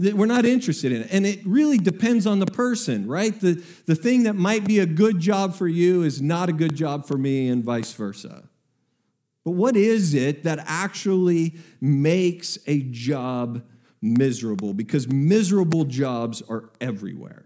That 0.00 0.14
we're 0.14 0.26
not 0.26 0.44
interested 0.44 0.90
in 0.90 1.02
it. 1.02 1.08
And 1.12 1.24
it 1.24 1.40
really 1.46 1.78
depends 1.78 2.26
on 2.26 2.40
the 2.40 2.46
person, 2.46 3.06
right? 3.06 3.38
The, 3.40 3.62
the 3.86 3.94
thing 3.94 4.24
that 4.24 4.34
might 4.34 4.66
be 4.66 4.80
a 4.80 4.86
good 4.86 5.20
job 5.20 5.54
for 5.54 5.68
you 5.68 6.02
is 6.02 6.20
not 6.20 6.48
a 6.48 6.52
good 6.52 6.74
job 6.74 7.06
for 7.06 7.16
me, 7.16 7.48
and 7.48 7.62
vice 7.62 7.92
versa. 7.92 8.42
But 9.44 9.52
what 9.52 9.76
is 9.76 10.14
it 10.14 10.42
that 10.42 10.58
actually 10.66 11.54
makes 11.80 12.58
a 12.66 12.80
job 12.82 13.62
miserable? 14.02 14.74
Because 14.74 15.06
miserable 15.06 15.84
jobs 15.84 16.42
are 16.48 16.70
everywhere. 16.80 17.44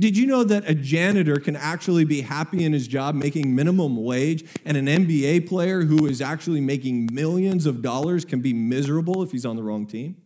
Did 0.00 0.16
you 0.16 0.26
know 0.26 0.44
that 0.44 0.68
a 0.68 0.74
janitor 0.74 1.38
can 1.38 1.54
actually 1.54 2.04
be 2.04 2.22
happy 2.22 2.64
in 2.64 2.72
his 2.72 2.88
job 2.88 3.14
making 3.14 3.54
minimum 3.54 4.02
wage, 4.02 4.48
and 4.64 4.76
an 4.76 4.86
NBA 4.86 5.46
player 5.46 5.82
who 5.82 6.06
is 6.06 6.22
actually 6.22 6.62
making 6.62 7.10
millions 7.12 7.66
of 7.66 7.82
dollars 7.82 8.24
can 8.24 8.40
be 8.40 8.54
miserable 8.54 9.22
if 9.22 9.30
he's 9.30 9.44
on 9.44 9.56
the 9.56 9.62
wrong 9.62 9.86
team? 9.86 10.16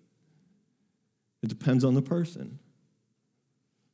It 1.43 1.49
depends 1.49 1.85
on 1.85 1.95
the 1.95 2.03
person. 2.03 2.61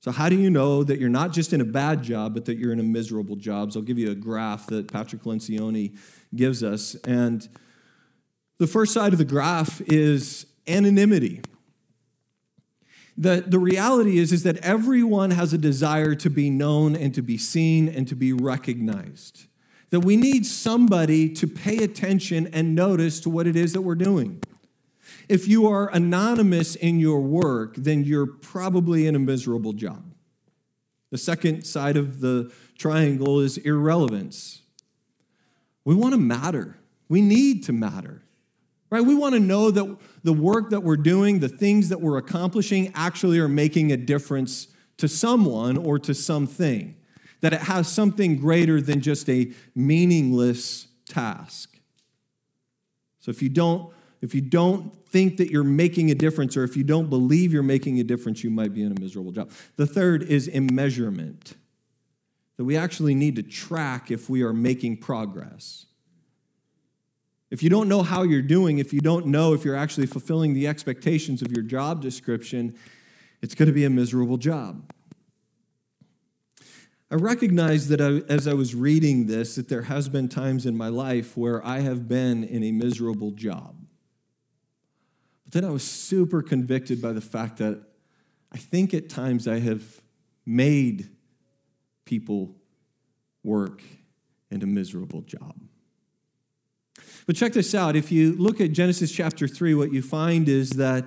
So, 0.01 0.11
how 0.11 0.29
do 0.29 0.37
you 0.37 0.51
know 0.51 0.85
that 0.85 1.01
you're 1.01 1.09
not 1.09 1.33
just 1.33 1.55
in 1.55 1.63
a 1.63 1.65
bad 1.65 2.03
job, 2.03 2.35
but 2.35 2.45
that 2.45 2.59
you're 2.59 2.73
in 2.73 2.81
a 2.81 2.85
miserable 2.85 3.37
job? 3.37 3.73
So, 3.73 3.81
I'll 3.81 3.87
give 3.87 3.99
you 3.99 4.11
a 4.11 4.15
graph 4.15 4.67
that 4.67 4.93
Patrick 4.93 5.23
Lencioni 5.23 5.97
gives 6.37 6.63
us. 6.63 6.95
And 7.07 7.49
the 8.59 8.67
first 8.67 8.93
side 8.93 9.13
of 9.13 9.19
the 9.19 9.25
graph 9.25 9.81
is 9.87 10.45
anonymity. 10.67 11.41
The, 13.21 13.45
the 13.47 13.59
reality 13.59 14.17
is, 14.17 14.33
is 14.33 14.45
that 14.45 14.57
everyone 14.59 15.33
has 15.33 15.53
a 15.53 15.59
desire 15.59 16.15
to 16.15 16.31
be 16.31 16.49
known 16.49 16.97
and 16.97 17.15
to 17.15 17.21
be 17.21 17.37
seen 17.37 17.87
and 17.87 18.09
to 18.09 18.17
be 18.17 18.33
recognized. 18.33 19.45
That 19.91 20.01
we 20.01 20.17
need 20.17 20.47
somebody 20.47 21.29
to 21.35 21.47
pay 21.47 21.85
attention 21.85 22.47
and 22.47 22.75
notice 22.75 23.21
to 23.21 23.29
what 23.29 23.47
it 23.47 23.57
is 23.57 23.75
that 23.75 23.83
we're 23.83 23.95
doing. 23.95 24.43
If 25.29 25.47
you 25.47 25.67
are 25.69 25.91
anonymous 25.91 26.77
in 26.77 26.99
your 26.99 27.21
work, 27.21 27.75
then 27.77 28.05
you're 28.05 28.27
probably 28.27 29.07
in 29.07 29.15
a 29.15 29.19
miserable 29.19 29.75
job. 29.75 30.15
The 31.11 31.19
second 31.19 31.65
side 31.65 31.99
of 31.99 32.21
the 32.21 32.51
triangle 32.79 33.41
is 33.41 33.59
irrelevance. 33.59 34.63
We 35.85 35.95
want 35.95 36.15
to 36.15 36.19
matter. 36.19 36.79
We 37.11 37.21
need 37.21 37.65
to 37.65 37.75
matter. 37.75 38.23
Right? 38.89 39.05
We 39.05 39.15
want 39.15 39.35
to 39.35 39.41
know 39.41 39.71
that 39.71 39.99
the 40.23 40.33
work 40.33 40.71
that 40.71 40.83
we're 40.83 40.97
doing, 40.97 41.41
the 41.41 41.49
things 41.49 41.89
that 41.89 42.01
we're 42.01 42.19
accomplishing 42.19 42.93
actually 42.95 43.39
are 43.39 43.49
making 43.49 43.93
a 43.93 43.97
difference 43.97 44.69
to 44.99 45.09
someone 45.09 45.77
or 45.77 45.99
to 45.99 46.15
something. 46.15 46.97
That 47.41 47.55
it 47.55 47.63
has 47.63 47.89
something 47.89 48.37
greater 48.37 48.83
than 48.83 49.01
just 49.01 49.29
a 49.31 49.53
meaningless 49.75 50.89
task. 51.07 51.79
So 53.21 53.31
if 53.31 53.43
you 53.43 53.49
don't 53.49 53.93
if 54.21 54.35
you 54.35 54.43
don't 54.43 54.95
think 55.07 55.39
that 55.39 55.51
you're 55.51 55.65
making 55.65 56.11
a 56.11 56.15
difference 56.15 56.57
or 56.57 56.65
if 56.65 56.77
you 56.77 56.85
don't 56.85 57.09
believe 57.09 57.53
you're 57.53 57.63
making 57.63 57.99
a 58.01 58.05
difference, 58.05 58.45
you 58.45 58.51
might 58.51 58.75
be 58.75 58.83
in 58.83 58.93
a 58.93 59.01
miserable 59.01 59.33
job. 59.33 59.51
The 59.77 59.87
third 59.87 60.23
is 60.23 60.47
immeasurement. 60.47 61.55
That 62.59 62.65
we 62.65 62.77
actually 62.77 63.15
need 63.15 63.37
to 63.37 63.43
track 63.43 64.11
if 64.11 64.29
we 64.29 64.43
are 64.43 64.53
making 64.53 64.99
progress. 64.99 65.87
If 67.51 67.63
you 67.63 67.71
don't 67.71 67.89
know 67.89 68.03
how 68.03 68.23
you're 68.23 68.43
doing, 68.43 68.79
if 68.79 68.93
you 68.93 69.01
don't 69.01 69.27
know 69.27 69.55
if 69.55 69.65
you're 69.65 69.77
actually 69.77 70.07
fulfilling 70.07 70.55
the 70.55 70.69
expectations 70.69 71.43
of 71.43 71.51
your 71.51 71.63
job 71.63 72.01
description, 72.01 72.77
it's 73.43 73.55
going 73.55 73.67
to 73.67 73.73
be 73.73 73.85
a 73.85 73.91
miserable 73.91 74.37
job. 74.37 74.93
I 77.11 77.17
recognize 77.17 77.89
that 77.89 78.01
I, 78.01 78.33
as 78.33 78.47
I 78.47 78.55
was 78.55 78.73
reading 78.77 79.27
this, 79.27 79.57
that 79.57 79.69
there 79.69 79.83
has 79.83 80.09
been 80.09 80.29
times 80.29 80.65
in 80.65 80.77
my 80.77 80.89
life 80.89 81.37
where 81.37 81.65
I 81.67 81.81
have 81.81 82.07
been 82.07 82.45
in 82.45 82.63
a 82.63 82.71
miserable 82.71 83.33
job. 83.33 83.75
But 85.45 85.55
then 85.55 85.65
I 85.65 85.73
was 85.73 85.83
super 85.83 86.43
convicted 86.43 87.03
by 87.03 87.13
the 87.13 87.21
fact 87.21 87.57
that 87.57 87.83
I 88.53 88.59
think 88.59 88.95
at 88.95 89.09
times 89.09 89.49
I 89.49 89.59
have 89.59 90.01
made 90.47 91.11
people 92.05 92.55
work 93.43 93.83
in 94.53 94.63
a 94.63 94.67
miserable 94.67 95.23
job. 95.23 95.57
But 97.31 97.37
check 97.37 97.53
this 97.53 97.77
out. 97.77 97.95
If 97.95 98.11
you 98.11 98.33
look 98.33 98.61
at 98.61 98.73
Genesis 98.73 99.13
chapter 99.13 99.47
3, 99.47 99.75
what 99.77 99.93
you 99.93 100.03
find 100.03 100.49
is 100.49 100.71
that 100.71 101.05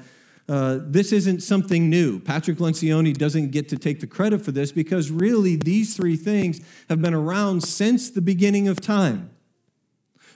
uh, 0.47 0.79
this 0.81 1.11
isn't 1.11 1.43
something 1.43 1.89
new. 1.89 2.17
Patrick 2.17 2.59
Lencioni 2.59 3.13
doesn't 3.13 3.51
get 3.51 3.67
to 3.67 3.77
take 3.77 3.99
the 3.99 4.07
credit 4.07 4.39
for 4.39 4.53
this 4.53 4.71
because 4.71 5.11
really 5.11 5.57
these 5.57 5.97
three 5.97 6.15
things 6.15 6.61
have 6.87 7.01
been 7.01 7.13
around 7.13 7.65
since 7.65 8.09
the 8.09 8.21
beginning 8.21 8.69
of 8.69 8.79
time. 8.79 9.31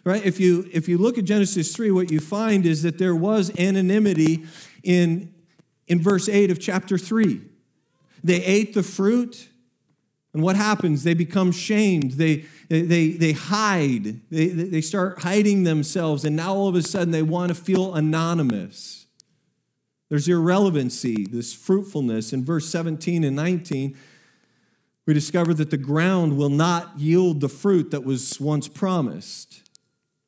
Right? 0.03 0.25
If 0.25 0.41
you 0.41 0.69
if 0.73 0.89
you 0.89 0.97
look 0.97 1.17
at 1.17 1.23
Genesis 1.23 1.73
3, 1.73 1.91
what 1.91 2.11
you 2.11 2.19
find 2.19 2.65
is 2.65 2.83
that 2.83 2.97
there 2.97 3.15
was 3.15 3.57
anonymity 3.57 4.43
in, 4.83 5.33
in 5.87 6.01
verse 6.01 6.27
8 6.27 6.51
of 6.51 6.59
chapter 6.59 6.97
3. 6.97 7.39
They 8.25 8.43
ate 8.43 8.73
the 8.73 8.83
fruit, 8.83 9.47
and 10.37 10.43
what 10.43 10.55
happens? 10.55 11.03
They 11.03 11.15
become 11.15 11.51
shamed. 11.51 12.11
They, 12.11 12.45
they, 12.69 13.09
they 13.09 13.31
hide. 13.31 14.21
They, 14.29 14.45
they 14.49 14.81
start 14.81 15.23
hiding 15.23 15.63
themselves, 15.63 16.25
and 16.25 16.35
now 16.35 16.53
all 16.53 16.67
of 16.67 16.75
a 16.75 16.83
sudden 16.83 17.09
they 17.09 17.23
want 17.23 17.49
to 17.49 17.55
feel 17.55 17.95
anonymous. 17.95 19.07
There's 20.09 20.27
irrelevancy, 20.27 21.25
this 21.25 21.55
fruitfulness. 21.55 22.33
In 22.33 22.45
verse 22.45 22.69
17 22.69 23.23
and 23.23 23.35
19, 23.35 23.97
we 25.07 25.15
discover 25.15 25.55
that 25.55 25.71
the 25.71 25.77
ground 25.77 26.37
will 26.37 26.49
not 26.49 26.99
yield 26.99 27.41
the 27.41 27.49
fruit 27.49 27.89
that 27.89 28.03
was 28.03 28.39
once 28.39 28.67
promised. 28.67 29.67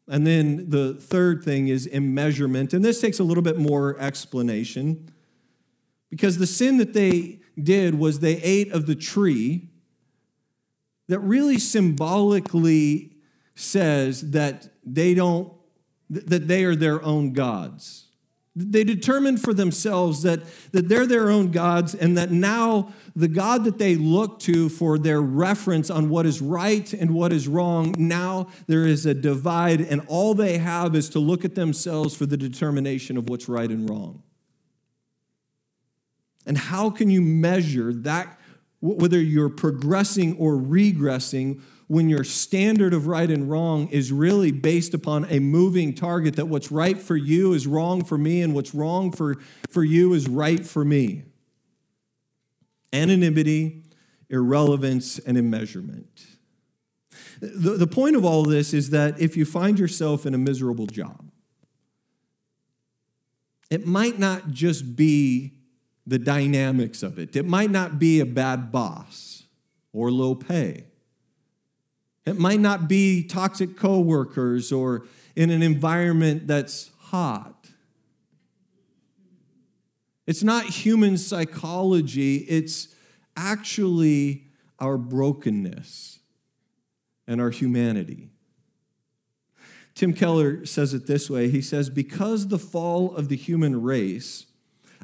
And 0.08 0.26
then 0.26 0.72
the 0.72 0.96
third 0.96 1.44
thing 1.44 1.68
is 1.68 1.86
immeasurement. 1.86 2.74
And 2.74 2.84
this 2.84 3.00
takes 3.00 3.20
a 3.20 3.24
little 3.24 3.44
bit 3.44 3.60
more 3.60 3.96
explanation 4.00 5.12
because 6.10 6.40
the 6.40 6.48
sin 6.48 6.78
that 6.78 6.94
they 6.94 7.42
did 7.62 7.94
was 7.94 8.22
they 8.22 8.38
ate 8.38 8.72
of 8.72 8.88
the 8.88 8.96
tree 8.96 9.70
that 11.10 11.20
really 11.20 11.60
symbolically 11.60 13.18
says 13.56 14.32
that 14.32 14.70
they 14.86 15.14
don't 15.14 15.52
that 16.10 16.48
they 16.48 16.64
are 16.64 16.76
their 16.76 17.04
own 17.04 17.34
gods. 17.34 18.06
They 18.56 18.84
determine 18.84 19.38
for 19.38 19.54
themselves 19.54 20.24
that, 20.24 20.42
that 20.72 20.90
they're 20.90 21.06
their 21.06 21.30
own 21.30 21.52
gods 21.52 21.94
and 21.94 22.18
that 22.18 22.32
now 22.32 22.94
the 23.16 23.28
god 23.28 23.64
that 23.64 23.78
they 23.78 23.96
look 23.96 24.40
to 24.40 24.70
for 24.70 24.98
their 24.98 25.22
reference 25.22 25.90
on 25.90 26.10
what 26.10 26.26
is 26.26 26.42
right 26.42 26.92
and 26.94 27.14
what 27.14 27.32
is 27.32 27.48
wrong 27.48 27.96
now 27.98 28.48
there 28.68 28.86
is 28.86 29.06
a 29.06 29.14
divide 29.14 29.82
and 29.82 30.02
all 30.08 30.34
they 30.34 30.58
have 30.58 30.96
is 30.96 31.10
to 31.10 31.20
look 31.20 31.46
at 31.46 31.56
themselves 31.56 32.16
for 32.16 32.26
the 32.26 32.38
determination 32.38 33.18
of 33.18 33.30
what's 33.30 33.48
right 33.48 33.70
and 33.70 33.90
wrong. 33.90 34.24
And 36.46 36.58
how 36.58 36.90
can 36.90 37.10
you 37.10 37.22
measure 37.22 37.94
that 37.94 38.39
whether 38.82 39.22
you're 39.22 39.50
progressing 39.50 40.38
or 40.38 40.54
regressing, 40.54 41.62
when 41.88 42.08
your 42.08 42.24
standard 42.24 42.94
of 42.94 43.08
right 43.08 43.32
and 43.32 43.50
wrong 43.50 43.88
is 43.90 44.12
really 44.12 44.52
based 44.52 44.94
upon 44.94 45.26
a 45.26 45.40
moving 45.40 45.94
target 45.94 46.36
that 46.36 46.48
what's 46.48 46.72
right 46.72 47.00
for 47.00 47.18
you 47.18 47.54
is 47.54 47.66
wrong 47.66 48.04
for 48.04 48.18
me 48.18 48.42
and 48.42 48.54
what's 48.54 48.76
wrong 48.76 49.12
for, 49.12 49.38
for 49.70 49.84
you 49.84 50.14
is 50.14 50.30
right 50.30 50.66
for 50.66 50.86
me. 50.86 51.24
Anonymity, 52.94 53.84
irrelevance, 54.30 55.18
and 55.20 55.36
immeasurement. 55.36 56.28
The, 57.42 57.72
the 57.72 57.88
point 57.88 58.16
of 58.16 58.24
all 58.24 58.44
this 58.44 58.74
is 58.74 58.92
that 58.92 59.20
if 59.20 59.36
you 59.36 59.44
find 59.44 59.80
yourself 59.80 60.28
in 60.28 60.36
a 60.36 60.38
miserable 60.38 60.86
job, 60.86 61.32
it 63.72 63.88
might 63.88 64.20
not 64.20 64.52
just 64.52 64.96
be 64.96 65.59
the 66.10 66.20
dynamics 66.20 67.04
of 67.04 67.20
it. 67.20 67.36
It 67.36 67.46
might 67.46 67.70
not 67.70 68.00
be 68.00 68.20
a 68.20 68.26
bad 68.26 68.72
boss 68.72 69.44
or 69.94 70.12
low 70.12 70.34
pay. 70.34 70.86
It 72.26 72.38
might 72.38 72.60
not 72.60 72.88
be 72.88 73.24
toxic 73.24 73.78
coworkers 73.78 74.72
or 74.72 75.06
in 75.36 75.52
an 75.52 75.62
environment 75.62 76.48
that's 76.48 76.92
hot. 76.98 77.70
It's 80.26 80.44
not 80.44 80.66
human 80.66 81.18
psychology, 81.18 82.38
it's 82.38 82.94
actually 83.36 84.46
our 84.80 84.98
brokenness 84.98 86.20
and 87.28 87.40
our 87.40 87.50
humanity. 87.52 88.30
Tim 89.96 90.14
Keller 90.14 90.66
says 90.66 90.94
it 90.94 91.08
this 91.08 91.30
way 91.30 91.50
He 91.50 91.62
says, 91.62 91.90
Because 91.90 92.48
the 92.48 92.60
fall 92.60 93.16
of 93.16 93.30
the 93.30 93.36
human 93.36 93.82
race 93.82 94.46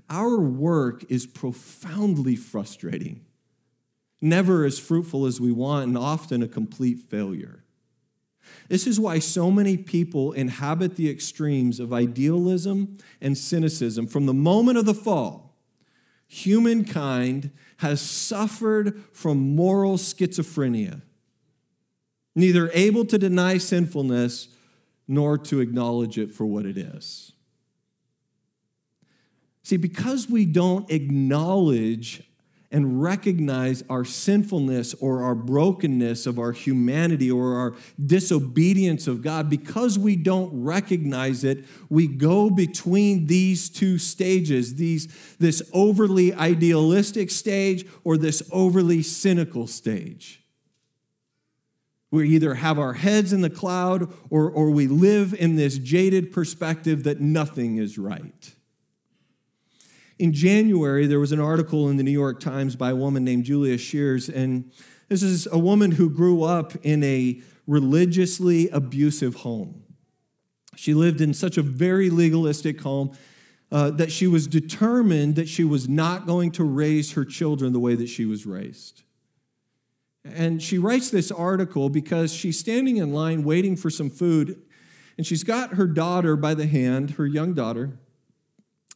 our 0.10 0.38
work 0.38 1.04
is 1.10 1.26
profoundly 1.26 2.36
frustrating, 2.36 3.26
never 4.22 4.66
as 4.66 4.80
fruitful 4.80 5.26
as 5.26 5.42
we 5.42 5.52
want, 5.52 5.88
and 5.88 5.98
often 5.98 6.44
a 6.44 6.48
complete 6.48 7.00
failure. 7.00 7.64
This 8.68 8.88
is 8.88 9.00
why 9.00 9.20
so 9.20 9.52
many 9.52 9.78
people 9.78 10.32
inhabit 10.32 10.96
the 10.96 11.10
extremes 11.10 11.80
of 11.80 11.94
idealism 11.94 12.98
and 13.22 13.38
cynicism. 13.38 14.08
From 14.08 14.26
the 14.26 14.34
moment 14.34 14.78
of 14.78 14.86
the 14.86 14.94
fall, 14.94 15.56
humankind 16.28 17.52
has 17.78 18.02
suffered 18.02 19.04
from 19.12 19.56
moral 19.56 19.98
schizophrenia, 19.98 21.02
neither 22.36 22.70
able 22.74 23.06
to 23.06 23.18
deny 23.18 23.58
sinfulness 23.58 24.50
nor 25.08 25.38
to 25.38 25.60
acknowledge 25.60 26.18
it 26.18 26.32
for 26.32 26.46
what 26.46 26.66
it 26.66 26.78
is. 26.78 27.32
See, 29.66 29.78
because 29.78 30.30
we 30.30 30.46
don't 30.46 30.92
acknowledge 30.92 32.22
and 32.72 33.02
recognize 33.02 33.84
our 33.90 34.06
sinfulness 34.06 34.94
or 34.94 35.24
our 35.24 35.34
brokenness 35.34 36.28
of 36.28 36.38
our 36.38 36.52
humanity 36.52 37.32
or 37.32 37.56
our 37.56 37.76
disobedience 38.06 39.08
of 39.08 39.24
God, 39.24 39.50
because 39.50 39.98
we 39.98 40.16
don't 40.16 40.52
recognize 40.64 41.44
it, 41.44 41.66
we 41.90 42.06
go 42.06 42.52
between 42.52 43.26
these 43.26 43.68
two 43.68 43.98
stages, 43.98 44.76
these, 44.76 45.08
this 45.40 45.64
overly 45.74 46.32
idealistic 46.32 47.32
stage 47.32 47.88
or 48.04 48.18
this 48.18 48.44
overly 48.52 49.02
cynical 49.02 49.66
stage. 49.66 50.44
We 52.12 52.30
either 52.30 52.54
have 52.54 52.78
our 52.78 52.94
heads 52.94 53.34
in 53.34 53.42
the 53.42 53.50
cloud 53.50 54.14
or, 54.30 54.48
or 54.48 54.70
we 54.70 54.86
live 54.86 55.34
in 55.34 55.56
this 55.56 55.80
jaded 55.80 56.32
perspective 56.32 57.04
that 57.06 57.20
nothing 57.20 57.78
is 57.78 57.98
right. 57.98 58.55
In 60.18 60.32
January, 60.32 61.08
there 61.08 61.20
was 61.20 61.34
an 61.34 61.42
article 61.42 61.90
in 61.90 61.98
the 61.98 62.04
New 62.04 62.12
York 62.12 62.40
Times 62.40 62.78
by 62.78 62.92
a 62.92 62.96
woman 62.96 63.26
named 63.26 63.44
Julia 63.44 63.78
Scheeres, 63.78 64.34
and 64.34 64.72
this 65.10 65.22
is 65.22 65.46
a 65.52 65.58
woman 65.58 65.92
who 65.92 66.10
grew 66.10 66.44
up 66.44 66.74
in 66.84 67.04
a 67.04 67.42
religiously 67.68 68.70
abusive 68.70 69.36
home. 69.36 69.84
She 70.78 70.94
lived 70.94 71.20
in 71.20 71.34
such 71.34 71.58
a 71.58 71.62
very 71.62 72.10
legalistic 72.10 72.82
home 72.82 73.12
uh, 73.72 73.92
that 73.92 74.12
she 74.12 74.26
was 74.26 74.48
determined 74.48 75.36
that 75.36 75.50
she 75.50 75.66
was 75.66 75.90
not 75.90 76.26
going 76.26 76.52
to 76.52 76.64
raise 76.64 77.14
her 77.14 77.26
children 77.26 77.74
the 77.74 77.80
way 77.80 77.96
that 77.96 78.08
she 78.08 78.26
was 78.26 78.46
raised. 78.46 79.04
And 80.24 80.62
she 80.62 80.78
writes 80.78 81.10
this 81.10 81.30
article 81.32 81.90
because 81.90 82.34
she's 82.34 82.58
standing 82.58 82.98
in 82.98 83.14
line 83.14 83.44
waiting 83.44 83.76
for 83.76 83.90
some 83.90 84.10
food, 84.10 84.62
and 85.18 85.28
she's 85.28 85.44
got 85.44 85.74
her 85.74 85.88
daughter 85.88 86.38
by 86.38 86.54
the 86.54 86.68
hand, 86.68 87.12
her 87.12 87.26
young 87.26 87.54
daughter, 87.54 88.00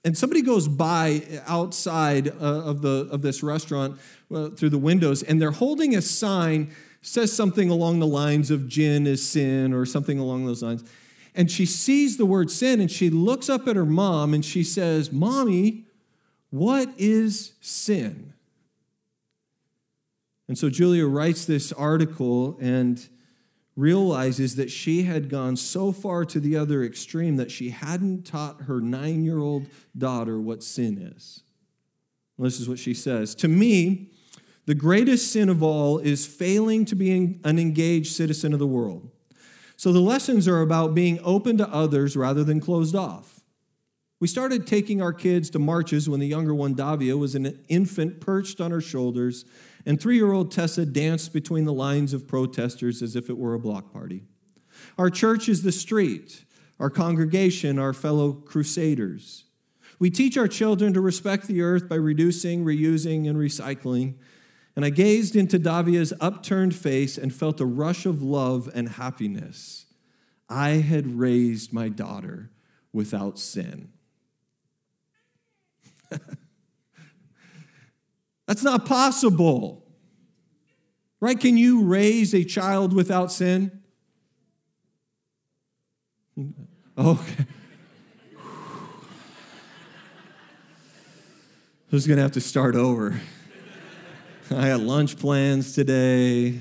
And 0.05 0.17
somebody 0.17 0.41
goes 0.41 0.67
by 0.67 1.23
outside 1.45 2.29
uh, 2.29 2.31
of, 2.41 2.81
the, 2.81 3.07
of 3.11 3.21
this 3.21 3.43
restaurant 3.43 3.99
uh, 4.33 4.49
through 4.49 4.69
the 4.69 4.77
windows, 4.77 5.23
and 5.23 5.41
they're 5.41 5.51
holding 5.51 5.95
a 5.95 6.01
sign, 6.01 6.73
says 7.01 7.33
something 7.33 7.69
along 7.69 7.99
the 7.99 8.07
lines 8.07 8.49
of 8.49 8.67
gin 8.67 9.05
is 9.05 9.27
sin 9.27 9.73
or 9.73 9.85
something 9.85 10.17
along 10.17 10.45
those 10.45 10.63
lines. 10.63 10.83
And 11.35 11.51
she 11.51 11.65
sees 11.65 12.17
the 12.17 12.25
word 12.25 12.49
sin 12.49 12.81
and 12.81 12.89
she 12.89 13.09
looks 13.09 13.49
up 13.49 13.67
at 13.67 13.75
her 13.75 13.85
mom 13.85 14.33
and 14.33 14.43
she 14.43 14.63
says, 14.63 15.11
Mommy, 15.11 15.85
what 16.49 16.89
is 16.97 17.53
sin? 17.61 18.33
And 20.47 20.57
so 20.57 20.69
Julia 20.69 21.05
writes 21.05 21.45
this 21.45 21.71
article 21.71 22.57
and 22.59 23.07
realizes 23.79 24.57
that 24.57 24.69
she 24.69 25.03
had 25.03 25.29
gone 25.29 25.55
so 25.55 25.93
far 25.93 26.25
to 26.25 26.39
the 26.39 26.57
other 26.57 26.83
extreme 26.83 27.37
that 27.37 27.49
she 27.49 27.69
hadn't 27.69 28.25
taught 28.25 28.63
her 28.63 28.81
nine 28.81 29.23
year 29.23 29.39
old 29.39 29.67
daughter 29.97 30.39
what 30.39 30.61
sin 30.61 30.97
is. 30.97 31.43
this 32.37 32.59
is 32.59 32.67
what 32.67 32.77
she 32.77 32.93
says 32.93 33.33
To 33.35 33.47
me, 33.47 34.11
the 34.65 34.75
greatest 34.75 35.31
sin 35.31 35.47
of 35.47 35.63
all 35.63 35.97
is 35.97 36.27
failing 36.27 36.83
to 36.85 36.95
be 36.95 37.11
an 37.11 37.57
engaged 37.57 38.13
citizen 38.13 38.51
of 38.51 38.59
the 38.59 38.67
world. 38.67 39.09
So 39.77 39.93
the 39.93 40.01
lessons 40.01 40.45
are 40.45 40.61
about 40.61 40.93
being 40.93 41.19
open 41.23 41.57
to 41.59 41.69
others 41.69 42.17
rather 42.17 42.43
than 42.43 42.59
closed 42.59 42.95
off. 42.95 43.39
We 44.19 44.27
started 44.27 44.67
taking 44.67 45.01
our 45.01 45.13
kids 45.13 45.49
to 45.51 45.59
marches 45.59 46.09
when 46.09 46.19
the 46.19 46.27
younger 46.27 46.53
one, 46.53 46.73
Davia, 46.73 47.15
was 47.15 47.35
an 47.35 47.63
infant 47.69 48.19
perched 48.19 48.59
on 48.59 48.71
her 48.71 48.81
shoulders, 48.81 49.45
and 49.85 49.99
three 49.99 50.15
year 50.15 50.31
old 50.31 50.51
Tessa 50.51 50.85
danced 50.85 51.33
between 51.33 51.65
the 51.65 51.73
lines 51.73 52.13
of 52.13 52.27
protesters 52.27 53.01
as 53.01 53.15
if 53.15 53.29
it 53.29 53.37
were 53.37 53.53
a 53.53 53.59
block 53.59 53.91
party. 53.93 54.23
Our 54.97 55.09
church 55.09 55.49
is 55.49 55.63
the 55.63 55.71
street, 55.71 56.43
our 56.79 56.89
congregation, 56.89 57.79
our 57.79 57.93
fellow 57.93 58.33
crusaders. 58.33 59.45
We 59.99 60.09
teach 60.09 60.37
our 60.37 60.47
children 60.47 60.93
to 60.93 61.01
respect 61.01 61.47
the 61.47 61.61
earth 61.61 61.89
by 61.89 61.95
reducing, 61.95 62.63
reusing, 62.63 63.27
and 63.29 63.37
recycling. 63.37 64.15
And 64.75 64.85
I 64.85 64.89
gazed 64.89 65.35
into 65.35 65.59
Davia's 65.59 66.13
upturned 66.21 66.73
face 66.73 67.17
and 67.17 67.33
felt 67.33 67.59
a 67.59 67.65
rush 67.65 68.05
of 68.05 68.21
love 68.21 68.69
and 68.73 68.87
happiness. 68.87 69.85
I 70.47 70.69
had 70.69 71.19
raised 71.19 71.73
my 71.73 71.89
daughter 71.89 72.49
without 72.93 73.37
sin. 73.37 73.91
That's 78.49 78.63
not 78.63 78.87
possible. 78.87 79.85
Right? 81.19 81.39
Can 81.39 81.55
you 81.55 81.83
raise 81.83 82.33
a 82.33 82.43
child 82.43 82.93
without 82.93 83.31
sin? 83.31 83.83
Okay. 86.97 87.45
Who's 91.91 92.07
going 92.07 92.17
to 92.17 92.23
have 92.23 92.31
to 92.31 92.41
start 92.41 92.75
over? 92.75 93.21
I 94.49 94.65
had 94.65 94.79
lunch 94.79 95.19
plans 95.19 95.75
today. 95.75 96.59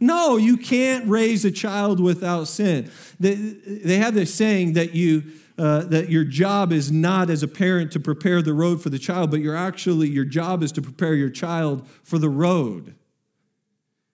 No, 0.00 0.38
you 0.38 0.56
can't 0.56 1.08
raise 1.08 1.44
a 1.44 1.52
child 1.52 2.00
without 2.00 2.48
sin. 2.48 2.90
They, 3.20 3.34
they 3.34 3.98
have 3.98 4.14
this 4.14 4.34
saying 4.34 4.72
that 4.72 4.92
you 4.92 5.22
uh, 5.56 5.84
that 5.84 6.10
your 6.10 6.24
job 6.24 6.72
is 6.72 6.90
not 6.90 7.30
as 7.30 7.42
a 7.42 7.48
parent 7.48 7.92
to 7.92 8.00
prepare 8.00 8.42
the 8.42 8.54
road 8.54 8.82
for 8.82 8.90
the 8.90 8.98
child, 8.98 9.30
but 9.30 9.40
you're 9.40 9.56
actually 9.56 10.08
your 10.08 10.24
job 10.24 10.62
is 10.62 10.72
to 10.72 10.82
prepare 10.82 11.14
your 11.14 11.30
child 11.30 11.86
for 12.02 12.18
the 12.18 12.28
road. 12.28 12.94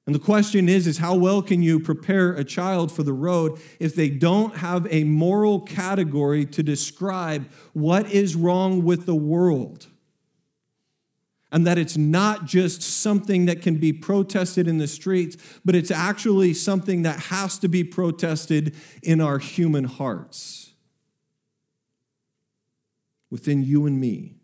And 0.07 0.15
the 0.15 0.21
question 0.21 0.69
is 0.69 0.87
is 0.87 0.99
how 0.99 1.15
well 1.15 1.41
can 1.41 1.63
you 1.63 1.79
prepare 1.79 2.33
a 2.33 2.45
child 2.45 2.91
for 2.91 3.03
the 3.03 3.13
road 3.13 3.61
if 3.79 3.95
they 3.95 4.11
don't 4.11 4.57
have 4.57 4.87
a 4.91 5.05
moral 5.05 5.61
category 5.61 6.45
to 6.47 6.63
describe 6.63 7.49
what 7.73 8.11
is 8.11 8.35
wrong 8.35 8.85
with 8.85 9.07
the 9.07 9.15
world? 9.15 9.87
and 11.53 11.67
that 11.67 11.79
it's 11.79 11.97
not 11.97 12.45
just 12.45 12.83
something 12.83 13.47
that 13.47 13.63
can 13.63 13.77
be 13.77 13.93
protested 13.93 14.69
in 14.69 14.79
the 14.79 14.87
streets, 14.87 15.37
but 15.65 15.75
it's 15.75 15.91
actually 15.91 16.55
something 16.55 17.03
that 17.03 17.19
has 17.19 17.59
to 17.59 17.69
be 17.69 17.83
protested 17.83 18.75
in 19.03 19.21
our 19.21 19.39
human 19.39 19.85
hearts, 19.85 20.60
within 23.31 23.63
you 23.63 23.87
and 23.87 24.01
me. 24.01 24.37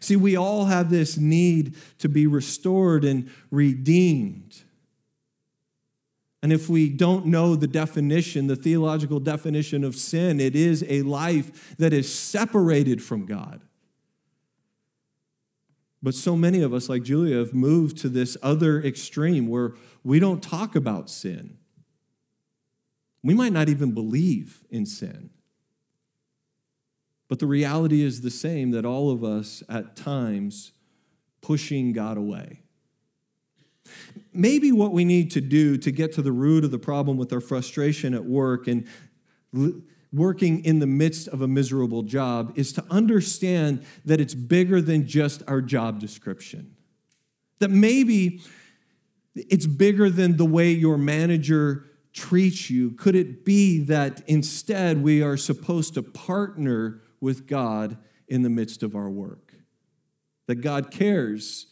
See, 0.00 0.16
we 0.16 0.36
all 0.36 0.66
have 0.66 0.90
this 0.90 1.16
need 1.16 1.74
to 1.98 2.08
be 2.08 2.26
restored 2.26 3.04
and 3.04 3.30
redeemed. 3.50 4.62
And 6.42 6.52
if 6.52 6.68
we 6.68 6.88
don't 6.88 7.26
know 7.26 7.56
the 7.56 7.66
definition, 7.66 8.46
the 8.46 8.56
theological 8.56 9.20
definition 9.20 9.82
of 9.84 9.96
sin, 9.96 10.38
it 10.38 10.54
is 10.54 10.84
a 10.88 11.02
life 11.02 11.76
that 11.78 11.92
is 11.92 12.12
separated 12.12 13.02
from 13.02 13.26
God. 13.26 13.62
But 16.02 16.14
so 16.14 16.36
many 16.36 16.62
of 16.62 16.72
us, 16.72 16.88
like 16.88 17.02
Julia, 17.02 17.38
have 17.38 17.54
moved 17.54 17.98
to 17.98 18.08
this 18.08 18.36
other 18.42 18.80
extreme 18.80 19.48
where 19.48 19.74
we 20.04 20.20
don't 20.20 20.42
talk 20.42 20.76
about 20.76 21.10
sin. 21.10 21.56
We 23.24 23.34
might 23.34 23.52
not 23.52 23.68
even 23.68 23.92
believe 23.92 24.62
in 24.70 24.86
sin. 24.86 25.30
But 27.28 27.38
the 27.38 27.46
reality 27.46 28.02
is 28.02 28.20
the 28.20 28.30
same 28.30 28.70
that 28.70 28.84
all 28.84 29.10
of 29.10 29.24
us 29.24 29.62
at 29.68 29.96
times 29.96 30.72
pushing 31.40 31.92
God 31.92 32.16
away. 32.16 32.60
Maybe 34.32 34.72
what 34.72 34.92
we 34.92 35.04
need 35.04 35.30
to 35.32 35.40
do 35.40 35.76
to 35.78 35.90
get 35.90 36.12
to 36.14 36.22
the 36.22 36.32
root 36.32 36.64
of 36.64 36.70
the 36.70 36.78
problem 36.78 37.16
with 37.16 37.32
our 37.32 37.40
frustration 37.40 38.14
at 38.14 38.24
work 38.24 38.66
and 38.66 38.86
working 40.12 40.64
in 40.64 40.78
the 40.78 40.86
midst 40.86 41.28
of 41.28 41.42
a 41.42 41.48
miserable 41.48 42.02
job 42.02 42.52
is 42.56 42.72
to 42.72 42.84
understand 42.90 43.84
that 44.04 44.20
it's 44.20 44.34
bigger 44.34 44.80
than 44.80 45.06
just 45.06 45.42
our 45.46 45.60
job 45.60 46.00
description. 46.00 46.74
That 47.58 47.70
maybe 47.70 48.42
it's 49.34 49.66
bigger 49.66 50.10
than 50.10 50.36
the 50.36 50.44
way 50.44 50.70
your 50.70 50.98
manager 50.98 51.86
treats 52.12 52.70
you. 52.70 52.92
Could 52.92 53.14
it 53.14 53.44
be 53.44 53.80
that 53.84 54.22
instead 54.26 55.02
we 55.02 55.22
are 55.22 55.36
supposed 55.36 55.94
to 55.94 56.02
partner 56.02 57.02
with 57.20 57.46
God 57.46 57.96
in 58.28 58.42
the 58.42 58.50
midst 58.50 58.82
of 58.82 58.94
our 58.94 59.10
work? 59.10 59.54
That 60.46 60.56
God 60.56 60.90
cares 60.90 61.66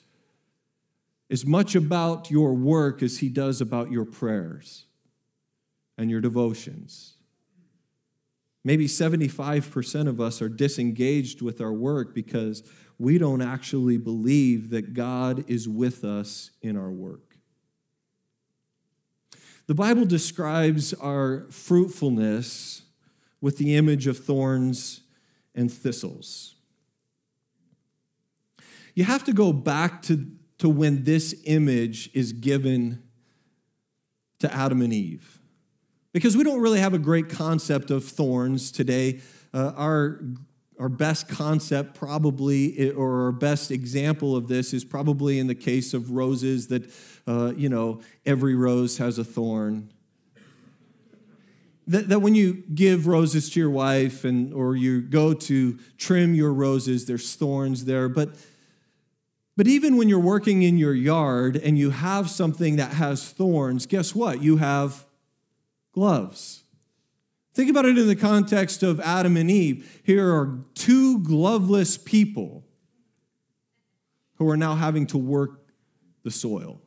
as 1.31 1.47
much 1.47 1.75
about 1.75 2.31
your 2.31 2.55
work 2.55 3.03
as 3.03 3.19
he 3.19 3.29
does 3.29 3.61
about 3.61 3.91
your 3.91 4.05
prayers 4.05 4.87
and 5.97 6.11
your 6.11 6.21
devotions. 6.21 7.15
Maybe 8.65 8.87
75% 8.87 10.09
of 10.09 10.21
us 10.21 10.41
are 10.41 10.49
disengaged 10.49 11.43
with 11.43 11.61
our 11.61 11.73
work 11.73 12.15
because 12.15 12.63
we 12.99 13.19
don't 13.19 13.43
actually 13.43 13.99
believe 13.99 14.71
that 14.71 14.95
God 14.95 15.45
is 15.49 15.69
with 15.69 16.05
us 16.05 16.51
in 16.63 16.77
our 16.77 16.91
work. 16.91 17.37
The 19.67 19.75
Bible 19.75 20.05
describes 20.05 20.93
our 20.95 21.47
fruitfulness 21.51 22.83
with 23.41 23.59
the 23.59 23.77
image 23.77 24.07
of 24.07 24.19
thorns 24.19 25.01
and 25.55 25.73
thistles. 25.73 26.55
You 28.95 29.05
have 29.05 29.25
to 29.25 29.33
go 29.33 29.53
back 29.53 30.03
to, 30.03 30.27
to 30.59 30.69
when 30.69 31.05
this 31.05 31.35
image 31.45 32.11
is 32.15 32.33
given 32.33 33.03
to 34.39 34.53
Adam 34.55 34.83
and 34.83 34.93
Eve 34.93 35.41
because 36.13 36.37
we 36.37 36.45
don't 36.45 36.61
really 36.61 36.79
have 36.79 36.95
a 36.95 36.99
great 36.99 37.29
concept 37.29 37.91
of 37.91 38.05
thorns 38.05 38.71
today. 38.71 39.21
Uh, 39.53 39.73
our 39.77 40.21
our 40.79 40.89
best 40.89 41.29
concept 41.29 41.95
probably 41.95 42.91
or 42.93 43.27
our 43.27 43.33
best 43.33 43.71
example 43.71 44.35
of 44.35 44.49
this 44.49 44.73
is 44.73 44.85
probably 44.85 45.39
in 45.39 45.47
the 45.47 45.55
case 45.55 45.95
of 45.95 46.11
roses 46.11 46.67
that 46.69 46.91
uh, 47.27 47.53
you 47.57 47.69
know 47.69 48.01
every 48.27 48.55
rose 48.55 48.99
has 48.99 49.19
a 49.19 49.25
thorn 49.25 49.93
that, 51.87 52.09
that 52.09 52.21
when 52.21 52.35
you 52.35 52.63
give 52.75 53.07
roses 53.07 53.51
to 53.51 53.61
your 53.61 53.71
wife 53.71 54.25
and 54.25 54.53
or 54.55 54.77
you 54.77 55.01
go 55.01 55.35
to 55.35 55.79
trim 55.99 56.35
your 56.35 56.53
roses 56.53 57.07
there's 57.07 57.35
thorns 57.35 57.85
there 57.85 58.09
but 58.09 58.31
but 59.57 59.69
even 59.69 59.97
when 59.97 60.09
you're 60.09 60.19
working 60.19 60.63
in 60.63 60.79
your 60.79 60.95
yard 60.95 61.57
and 61.57 61.79
you 61.79 61.91
have 61.91 62.29
something 62.31 62.77
that 62.77 62.95
has 62.95 63.31
thorns 63.31 63.87
guess 63.87 64.15
what 64.15 64.43
you 64.43 64.57
have 64.57 65.05
gloves. 65.95 66.65
Think 67.55 67.71
about 67.71 67.85
it 67.85 67.97
in 67.97 68.09
the 68.09 68.17
context 68.17 68.83
of 68.83 68.99
Adam 69.01 69.37
and 69.37 69.51
Eve. 69.51 70.01
Here 70.05 70.29
are 70.29 70.59
two 70.75 71.21
gloveless 71.21 71.97
people 71.97 72.65
who 74.35 74.51
are 74.51 74.57
now 74.57 74.75
having 74.75 75.07
to 75.07 75.19
work 75.19 75.61
the 76.25 76.33
soil. 76.33 76.81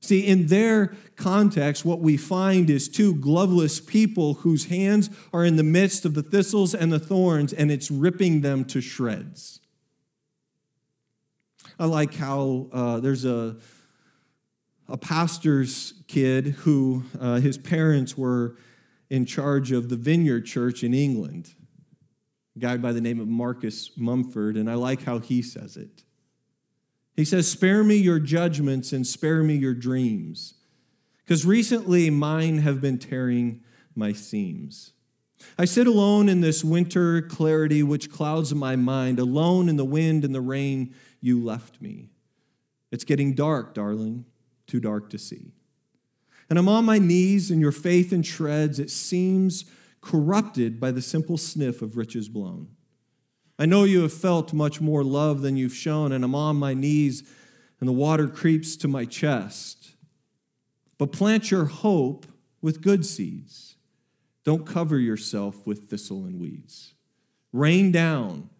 See, 0.00 0.26
in 0.26 0.46
their 0.46 0.94
context, 1.16 1.84
what 1.84 2.00
we 2.00 2.16
find 2.16 2.70
is 2.70 2.88
two 2.88 3.14
gloveless 3.14 3.80
people 3.80 4.34
whose 4.34 4.66
hands 4.66 5.10
are 5.32 5.44
in 5.44 5.56
the 5.56 5.62
midst 5.62 6.04
of 6.04 6.14
the 6.14 6.22
thistles 6.22 6.74
and 6.74 6.90
the 6.90 6.98
thorns, 6.98 7.52
and 7.52 7.70
it's 7.70 7.90
ripping 7.90 8.40
them 8.40 8.64
to 8.66 8.80
shreds. 8.80 9.60
I 11.78 11.84
like 11.84 12.14
how 12.14 12.68
uh, 12.72 13.00
there's 13.00 13.24
a 13.24 13.56
a 14.90 14.96
pastor's 14.96 15.94
kid 16.08 16.48
who 16.48 17.04
uh, 17.20 17.36
his 17.36 17.56
parents 17.56 18.18
were 18.18 18.56
in 19.08 19.24
charge 19.24 19.72
of 19.72 19.88
the 19.88 19.96
Vineyard 19.96 20.42
Church 20.42 20.82
in 20.82 20.92
England. 20.92 21.54
a 22.56 22.58
guy 22.58 22.76
by 22.76 22.92
the 22.92 23.00
name 23.00 23.20
of 23.20 23.28
Marcus 23.28 23.92
Mumford, 23.96 24.56
and 24.56 24.68
I 24.68 24.74
like 24.74 25.04
how 25.04 25.20
he 25.20 25.42
says 25.42 25.76
it. 25.76 26.02
He 27.20 27.26
says, 27.26 27.50
Spare 27.50 27.84
me 27.84 27.96
your 27.96 28.18
judgments 28.18 28.94
and 28.94 29.06
spare 29.06 29.42
me 29.42 29.54
your 29.54 29.74
dreams, 29.74 30.54
because 31.18 31.44
recently 31.44 32.08
mine 32.08 32.60
have 32.60 32.80
been 32.80 32.98
tearing 32.98 33.60
my 33.94 34.14
seams. 34.14 34.94
I 35.58 35.66
sit 35.66 35.86
alone 35.86 36.30
in 36.30 36.40
this 36.40 36.64
winter 36.64 37.20
clarity 37.20 37.82
which 37.82 38.10
clouds 38.10 38.54
my 38.54 38.74
mind, 38.74 39.18
alone 39.18 39.68
in 39.68 39.76
the 39.76 39.84
wind 39.84 40.24
and 40.24 40.34
the 40.34 40.40
rain 40.40 40.94
you 41.20 41.44
left 41.44 41.82
me. 41.82 42.08
It's 42.90 43.04
getting 43.04 43.34
dark, 43.34 43.74
darling, 43.74 44.24
too 44.66 44.80
dark 44.80 45.10
to 45.10 45.18
see. 45.18 45.52
And 46.48 46.58
I'm 46.58 46.70
on 46.70 46.86
my 46.86 46.98
knees, 46.98 47.50
and 47.50 47.60
your 47.60 47.70
faith 47.70 48.14
in 48.14 48.22
shreds, 48.22 48.78
it 48.78 48.90
seems 48.90 49.66
corrupted 50.00 50.80
by 50.80 50.90
the 50.90 51.02
simple 51.02 51.36
sniff 51.36 51.82
of 51.82 51.98
riches 51.98 52.30
blown. 52.30 52.68
I 53.60 53.66
know 53.66 53.84
you 53.84 54.02
have 54.02 54.12
felt 54.12 54.52
much 54.52 54.80
more 54.80 55.04
love 55.04 55.42
than 55.42 55.56
you've 55.56 55.74
shown, 55.74 56.10
and 56.10 56.24
I'm 56.24 56.34
on 56.34 56.56
my 56.56 56.74
knees, 56.74 57.22
and 57.78 57.88
the 57.88 57.92
water 57.92 58.26
creeps 58.26 58.74
to 58.78 58.88
my 58.88 59.04
chest. 59.04 59.92
But 60.98 61.12
plant 61.12 61.52
your 61.52 61.66
hope 61.66 62.26
with 62.60 62.82
good 62.82 63.06
seeds. 63.06 63.76
Don't 64.42 64.66
cover 64.66 64.98
yourself 64.98 65.64
with 65.64 65.88
thistle 65.88 66.24
and 66.24 66.40
weeds. 66.40 66.94
Rain 67.52 67.92
down 67.92 68.50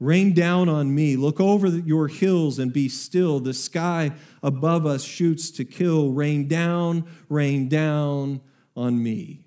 Rain 0.00 0.32
down 0.32 0.68
on 0.68 0.94
me. 0.94 1.16
Look 1.16 1.40
over 1.40 1.66
your 1.66 2.06
hills 2.06 2.60
and 2.60 2.72
be 2.72 2.88
still. 2.88 3.40
The 3.40 3.54
sky 3.54 4.12
above 4.42 4.86
us 4.86 5.02
shoots 5.02 5.50
to 5.52 5.64
kill. 5.64 6.12
Rain 6.12 6.46
down, 6.46 7.04
rain 7.28 7.68
down 7.68 8.40
on 8.76 9.02
me. 9.02 9.40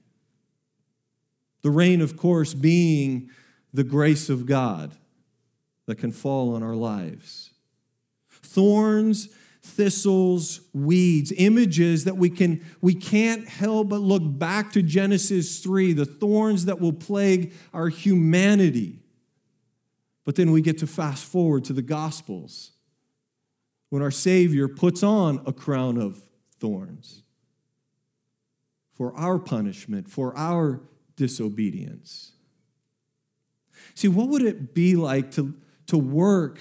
The 1.62 1.70
rain, 1.70 2.02
of 2.02 2.18
course, 2.18 2.54
being 2.54 3.30
the 3.74 3.86
grace 3.86 4.30
of 4.30 4.46
God 4.46 4.98
that 5.88 5.98
can 5.98 6.12
fall 6.12 6.56
on 6.56 6.64
our 6.64 6.76
lives. 6.76 7.52
Thorns, 8.30 9.30
thistles, 9.62 10.62
weeds, 10.74 11.32
images 11.36 12.06
that 12.06 12.18
we 12.18 12.30
can 12.30 12.66
we 12.82 12.94
can't 12.96 13.48
help 13.48 13.90
but 13.90 14.02
look 14.02 14.24
back 14.26 14.72
to 14.74 14.82
Genesis 14.82 15.60
3, 15.60 15.94
the 15.94 16.06
thorns 16.06 16.66
that 16.66 16.80
will 16.80 16.94
plague 16.94 17.54
our 17.74 17.90
humanity 17.90 19.02
but 20.24 20.36
then 20.36 20.52
we 20.52 20.62
get 20.62 20.78
to 20.80 20.88
fast 20.88 21.26
forward 21.26 21.66
to 21.66 21.74
the 21.74 21.82
Gospels 21.82 22.72
when 23.90 24.02
our 24.02 24.12
Savior 24.12 24.68
puts 24.68 25.04
on 25.04 25.42
a 25.46 25.54
crown 25.54 25.98
of 25.98 26.22
thorns 26.60 27.24
for 28.94 29.14
our 29.16 29.40
punishment, 29.40 30.08
for 30.08 30.36
our 30.38 30.82
disobedience. 31.16 32.34
See, 33.96 34.08
what 34.08 34.30
would 34.30 34.44
it 34.44 34.74
be 34.74 34.96
like 34.96 35.32
to, 35.32 35.56
to 35.92 35.98
work 35.98 36.60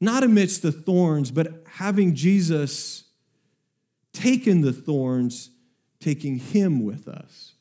not 0.00 0.22
amidst 0.22 0.62
the 0.62 0.70
thorns, 0.70 1.30
but 1.30 1.64
having 1.66 2.14
Jesus 2.14 3.04
taken 4.12 4.60
the 4.60 4.72
thorns, 4.72 5.50
taking 5.98 6.38
him 6.38 6.84
with 6.84 7.08
us? 7.08 7.54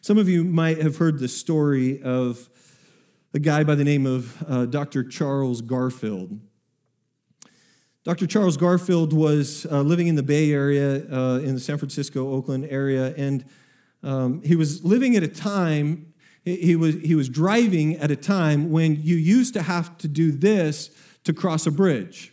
Some 0.00 0.18
of 0.18 0.28
you 0.28 0.44
might 0.44 0.82
have 0.82 0.96
heard 0.96 1.18
the 1.18 1.28
story 1.28 2.02
of 2.02 2.48
a 3.32 3.38
guy 3.38 3.64
by 3.64 3.74
the 3.74 3.84
name 3.84 4.06
of 4.06 4.44
uh, 4.48 4.66
Dr. 4.66 5.04
Charles 5.04 5.62
Garfield. 5.62 6.40
Dr. 8.02 8.26
Charles 8.26 8.56
Garfield 8.56 9.12
was 9.12 9.66
uh, 9.70 9.82
living 9.82 10.08
in 10.08 10.16
the 10.16 10.22
Bay 10.22 10.50
Area, 10.52 11.04
uh, 11.12 11.38
in 11.38 11.54
the 11.54 11.60
San 11.60 11.78
Francisco, 11.78 12.32
Oakland 12.32 12.66
area, 12.70 13.14
and 13.16 13.44
um, 14.02 14.42
he 14.42 14.56
was 14.56 14.82
living 14.84 15.16
at 15.16 15.22
a 15.22 15.28
time, 15.28 16.09
he 16.44 16.74
was, 16.76 16.94
he 16.96 17.14
was 17.14 17.28
driving 17.28 17.96
at 17.96 18.10
a 18.10 18.16
time 18.16 18.70
when 18.70 18.96
you 19.02 19.16
used 19.16 19.54
to 19.54 19.62
have 19.62 19.96
to 19.98 20.08
do 20.08 20.32
this 20.32 20.90
to 21.24 21.32
cross 21.32 21.66
a 21.66 21.70
bridge. 21.70 22.32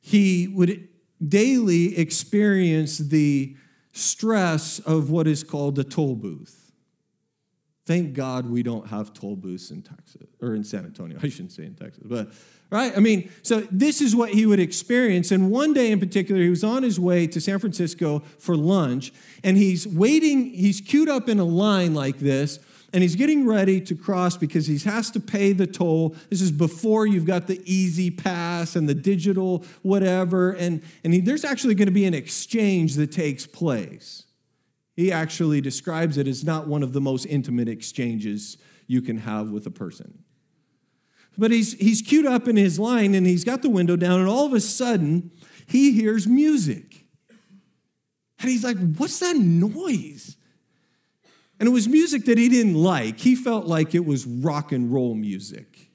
He 0.00 0.48
would 0.48 0.88
daily 1.26 1.98
experience 1.98 2.98
the 2.98 3.56
stress 3.92 4.78
of 4.80 5.10
what 5.10 5.26
is 5.26 5.44
called 5.44 5.76
the 5.76 5.84
toll 5.84 6.14
booth. 6.14 6.72
Thank 7.86 8.14
God 8.14 8.48
we 8.48 8.62
don't 8.62 8.86
have 8.88 9.12
toll 9.12 9.36
booths 9.36 9.70
in 9.70 9.82
Texas 9.82 10.28
or 10.40 10.54
in 10.54 10.62
San 10.62 10.84
Antonio. 10.84 11.18
I 11.22 11.28
shouldn't 11.28 11.52
say 11.52 11.64
in 11.64 11.74
Texas, 11.74 12.04
but 12.06 12.32
right? 12.70 12.96
I 12.96 13.00
mean, 13.00 13.30
so 13.42 13.60
this 13.70 14.00
is 14.00 14.14
what 14.14 14.30
he 14.30 14.46
would 14.46 14.60
experience. 14.60 15.32
And 15.32 15.50
one 15.50 15.72
day 15.72 15.90
in 15.90 15.98
particular, 15.98 16.40
he 16.40 16.50
was 16.50 16.64
on 16.64 16.82
his 16.82 17.00
way 17.00 17.26
to 17.26 17.40
San 17.40 17.58
Francisco 17.58 18.20
for 18.38 18.56
lunch, 18.56 19.12
and 19.42 19.56
he's 19.56 19.86
waiting, 19.86 20.50
he's 20.50 20.80
queued 20.80 21.08
up 21.08 21.28
in 21.28 21.40
a 21.40 21.44
line 21.44 21.94
like 21.94 22.18
this, 22.18 22.60
and 22.92 23.02
he's 23.02 23.14
getting 23.14 23.46
ready 23.46 23.80
to 23.80 23.94
cross 23.94 24.36
because 24.36 24.66
he 24.66 24.78
has 24.78 25.10
to 25.12 25.20
pay 25.20 25.52
the 25.52 25.66
toll. 25.66 26.16
This 26.28 26.40
is 26.40 26.50
before 26.50 27.06
you've 27.06 27.24
got 27.24 27.46
the 27.46 27.60
easy 27.64 28.10
pass 28.10 28.74
and 28.74 28.88
the 28.88 28.94
digital 28.94 29.64
whatever, 29.82 30.52
and, 30.52 30.82
and 31.04 31.14
he, 31.14 31.20
there's 31.20 31.44
actually 31.44 31.74
going 31.74 31.86
to 31.86 31.92
be 31.92 32.04
an 32.04 32.14
exchange 32.14 32.96
that 32.96 33.12
takes 33.12 33.46
place. 33.46 34.24
He 34.96 35.12
actually 35.12 35.60
describes 35.60 36.18
it 36.18 36.26
as 36.26 36.44
not 36.44 36.66
one 36.66 36.82
of 36.82 36.92
the 36.92 37.00
most 37.00 37.24
intimate 37.26 37.68
exchanges 37.68 38.58
you 38.86 39.00
can 39.02 39.18
have 39.18 39.50
with 39.50 39.66
a 39.66 39.70
person. 39.70 40.24
But 41.40 41.50
he's, 41.52 41.72
he's 41.72 42.02
queued 42.02 42.26
up 42.26 42.48
in 42.48 42.56
his 42.56 42.78
line 42.78 43.14
and 43.14 43.26
he's 43.26 43.44
got 43.44 43.62
the 43.62 43.70
window 43.70 43.96
down, 43.96 44.20
and 44.20 44.28
all 44.28 44.44
of 44.44 44.52
a 44.52 44.60
sudden, 44.60 45.30
he 45.66 45.92
hears 45.92 46.26
music. 46.26 47.06
And 48.40 48.50
he's 48.50 48.62
like, 48.62 48.76
What's 48.96 49.18
that 49.20 49.36
noise? 49.36 50.36
And 51.58 51.66
it 51.66 51.72
was 51.72 51.88
music 51.88 52.26
that 52.26 52.36
he 52.36 52.50
didn't 52.50 52.74
like. 52.74 53.18
He 53.18 53.34
felt 53.34 53.66
like 53.66 53.94
it 53.94 54.04
was 54.04 54.26
rock 54.26 54.70
and 54.72 54.92
roll 54.92 55.14
music. 55.14 55.90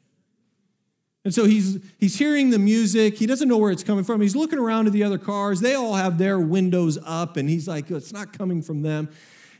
And 1.23 1.33
so 1.33 1.45
he's, 1.45 1.79
he's 1.99 2.17
hearing 2.17 2.49
the 2.49 2.59
music. 2.59 3.17
He 3.17 3.25
doesn't 3.27 3.47
know 3.47 3.57
where 3.57 3.71
it's 3.71 3.83
coming 3.83 4.03
from. 4.03 4.21
He's 4.21 4.35
looking 4.35 4.59
around 4.59 4.87
at 4.87 4.93
the 4.93 5.03
other 5.03 5.17
cars. 5.17 5.61
They 5.61 5.73
all 5.75 5.93
have 5.93 6.17
their 6.17 6.39
windows 6.39 6.97
up, 7.03 7.37
and 7.37 7.47
he's 7.47 7.67
like, 7.67 7.91
it's 7.91 8.13
not 8.13 8.35
coming 8.35 8.63
from 8.63 8.81
them. 8.81 9.09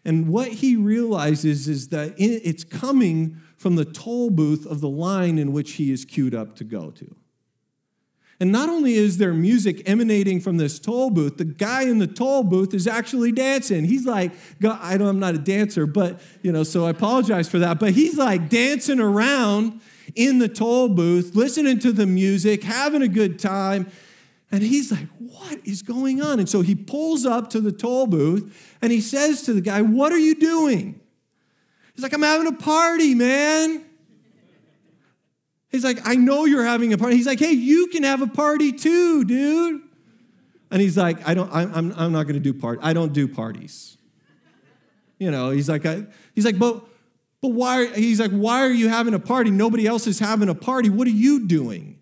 And 0.04 0.30
what 0.30 0.48
he 0.48 0.76
realizes 0.76 1.68
is 1.68 1.90
that 1.90 2.14
it's 2.18 2.64
coming 2.64 3.42
from 3.58 3.76
the 3.76 3.86
toll 3.86 4.30
booth 4.30 4.66
of 4.66 4.82
the 4.82 4.90
line 4.90 5.38
in 5.38 5.52
which 5.52 5.74
he 5.74 5.92
is 5.92 6.06
queued 6.06 6.36
up 6.36 6.56
to 6.58 6.64
go 6.64 6.92
to. 6.92 7.16
And 8.40 8.52
not 8.52 8.68
only 8.68 8.96
is 8.96 9.18
there 9.18 9.34
music 9.34 9.88
emanating 9.90 10.42
from 10.42 10.58
this 10.58 10.78
toll 10.78 11.10
booth, 11.10 11.38
the 11.38 11.46
guy 11.46 11.84
in 11.84 12.00
the 12.00 12.08
toll 12.08 12.44
booth 12.44 12.74
is 12.74 12.86
actually 12.86 13.32
dancing. 13.32 13.86
He's 13.86 14.06
like, 14.06 14.34
I 14.62 14.98
know 14.98 15.08
I'm 15.08 15.20
not 15.20 15.36
a 15.36 15.40
dancer, 15.40 15.86
but, 15.86 16.20
you 16.42 16.52
know, 16.52 16.64
so 16.64 16.86
I 16.86 16.90
apologize 16.90 17.48
for 17.48 17.60
that. 17.60 17.80
But 17.80 17.94
he's 17.94 18.18
like 18.18 18.50
dancing 18.50 19.00
around 19.00 19.80
in 20.16 20.40
the 20.40 20.50
toll 20.50 20.90
booth, 20.90 21.34
listening 21.34 21.80
to 21.80 21.94
the 21.94 22.06
music, 22.06 22.64
having 22.64 23.02
a 23.02 23.08
good 23.08 23.40
time. 23.40 23.90
And 24.52 24.62
he's 24.62 24.92
like, 24.92 25.08
What 25.18 25.60
is 25.66 25.82
going 25.82 26.22
on? 26.22 26.40
And 26.40 26.50
so 26.50 26.62
he 26.62 26.76
pulls 26.76 27.26
up 27.26 27.50
to 27.52 27.62
the 27.62 27.72
toll 27.72 28.06
booth 28.06 28.78
and 28.82 28.92
he 28.92 29.00
says 29.00 29.44
to 29.44 29.54
the 29.54 29.62
guy, 29.62 29.82
What 29.82 30.12
are 30.12 30.20
you 30.20 30.36
doing? 30.36 31.00
He's 31.96 32.04
like, 32.04 32.14
I'm 32.14 32.22
having 32.22 32.48
a 32.48 32.54
party, 32.54 33.16
man. 33.16 33.84
He's 35.70 35.84
like, 35.84 36.00
I 36.06 36.16
know 36.16 36.46
you're 36.46 36.64
having 36.64 36.94
a 36.94 36.98
party. 36.98 37.16
He's 37.16 37.28
like, 37.28 37.40
Hey, 37.40 37.52
you 37.52 37.88
can 37.88 38.04
have 38.04 38.22
a 38.22 38.28
party 38.28 38.72
too, 38.72 39.26
dude. 39.26 39.82
And 40.72 40.82
he's 40.82 40.98
like, 40.98 41.28
I 41.28 41.34
don't, 41.34 41.52
I'm, 41.54 41.94
I'm 41.96 42.12
not 42.12 42.24
going 42.24 42.36
to 42.36 42.40
do 42.40 42.54
part. 42.54 42.80
I 42.82 42.94
don't 42.94 43.14
do 43.14 43.28
parties. 43.28 43.98
You 45.20 45.32
know, 45.32 45.52
he's 45.52 45.70
like, 45.70 45.86
I, 45.86 46.06
he's 46.34 46.46
like, 46.46 46.60
but 46.60 46.86
but 47.42 47.50
why? 47.50 47.86
He's 47.88 48.20
like, 48.20 48.32
why 48.32 48.62
are 48.62 48.72
you 48.72 48.90
having 48.90 49.14
a 49.14 49.20
party? 49.20 49.52
Nobody 49.52 49.86
else 49.86 50.08
is 50.08 50.18
having 50.18 50.50
a 50.50 50.56
party. 50.56 50.90
What 50.90 51.08
are 51.08 51.12
you 51.12 51.46
doing? 51.46 52.00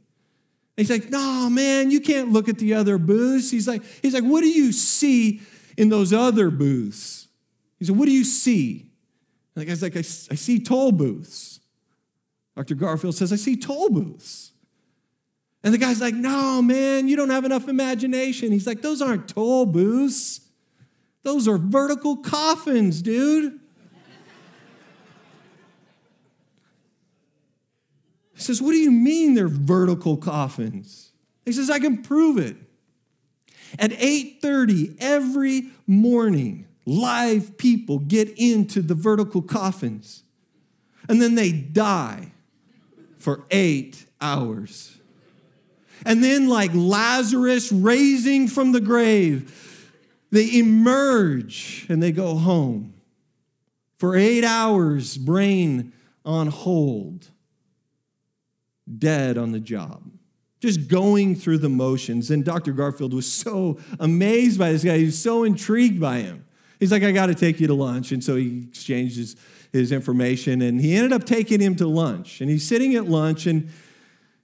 And 0.78 0.88
he's 0.88 0.90
like, 0.90 1.10
no, 1.10 1.50
man, 1.50 1.92
you 1.92 2.00
can't 2.00 2.32
look 2.32 2.48
at 2.48 2.58
the 2.58 2.74
other 2.76 2.98
booths. 2.98 3.52
He's 3.52 3.68
like, 3.68 3.84
he's 4.02 4.14
like, 4.14 4.24
what 4.24 4.40
do 4.40 4.48
you 4.48 4.72
see 4.72 5.42
in 5.78 5.90
those 5.90 6.14
other 6.14 6.50
booths? 6.50 7.28
He 7.78 7.86
said, 7.86 7.98
what 7.98 8.06
do 8.06 8.14
you 8.14 8.24
see? 8.24 8.93
And 9.56 9.62
the 9.62 9.66
guy's 9.66 9.82
like, 9.82 9.96
I, 9.96 10.00
I 10.00 10.36
see 10.36 10.60
toll 10.60 10.92
booths. 10.92 11.60
Dr. 12.56 12.76
Garfield 12.76 13.16
says, 13.16 13.34
I 13.34 13.36
see 13.36 13.56
toll 13.56 13.89
booths. 13.89 14.52
And 15.63 15.74
the 15.74 15.78
guy's 15.78 16.02
like, 16.02 16.13
no, 16.13 16.62
man, 16.62 17.08
you 17.08 17.16
don't 17.16 17.30
have 17.30 17.46
enough 17.46 17.68
imagination. 17.68 18.52
He's 18.52 18.68
like, 18.68 18.82
those 18.82 19.02
aren't 19.02 19.28
toll 19.28 19.66
booths. 19.66 20.42
Those 21.24 21.48
are 21.48 21.58
vertical 21.58 22.18
coffins, 22.18 23.02
dude. 23.02 23.60
He 28.34 28.42
says, 28.42 28.62
What 28.62 28.72
do 28.72 28.78
you 28.78 28.92
mean 28.92 29.36
they're 29.36 29.48
vertical 29.48 30.18
coffins? 30.18 31.12
He 31.46 31.54
says, 31.54 31.70
I 31.70 31.80
can 31.80 32.02
prove 32.02 32.38
it. 32.38 32.58
At 33.80 33.92
8:30 33.92 34.98
every 35.00 35.72
morning, 35.88 36.68
live 36.86 37.58
people 37.58 38.00
get 38.00 38.30
into 38.38 38.82
the 38.82 38.96
vertical 38.96 39.41
coffins. 39.41 40.24
And 41.10 41.22
then 41.22 41.36
they 41.36 41.52
die 41.52 42.32
for 43.17 43.43
8 43.52 44.06
hours. 44.22 44.98
And 46.06 46.24
then 46.24 46.48
like 46.48 46.72
Lazarus 46.74 47.72
raising 47.72 48.48
from 48.48 48.72
the 48.72 48.82
grave, 48.82 49.91
they 50.32 50.58
emerge 50.58 51.86
and 51.89 52.02
they 52.02 52.12
go 52.12 52.36
home 52.36 52.93
for 53.98 54.17
eight 54.17 54.43
hours, 54.43 55.17
brain 55.17 55.93
on 56.26 56.48
hold, 56.48 57.30
dead 58.98 59.38
on 59.38 59.54
the 59.54 59.62
job 59.62 60.04
just 60.63 60.88
going 60.88 61.36
through 61.36 61.58
the 61.58 61.67
motions. 61.67 62.32
And 62.32 62.46
Dr. 62.46 62.72
Garfield 62.72 63.13
was 63.13 63.30
so 63.30 63.78
amazed 64.00 64.58
by 64.58 64.72
this 64.72 64.82
guy. 64.82 64.98
He 64.98 65.04
was 65.04 65.22
so 65.22 65.43
intrigued 65.43 66.00
by 66.00 66.19
him. 66.19 66.43
He's 66.84 66.91
like, 66.91 67.04
I 67.04 67.13
got 67.13 67.28
to 67.28 67.34
take 67.34 67.62
you 67.62 67.67
to 67.67 67.74
lunch. 67.74 68.12
And 68.12 68.22
so 68.22 68.36
he 68.36 68.65
exchanged 68.67 69.15
his, 69.15 69.38
his 69.72 69.93
information 69.93 70.62
and 70.62 70.82
he 70.82 70.98
ended 70.98 71.13
up 71.13 71.24
taking 71.24 71.62
him 71.62 71.78
to 71.78 71.88
lunch. 71.88 72.41
And 72.41 72.50
he's 72.50 72.67
sitting 72.67 72.93
at 72.96 73.06
lunch 73.06 73.46
and 73.46 73.69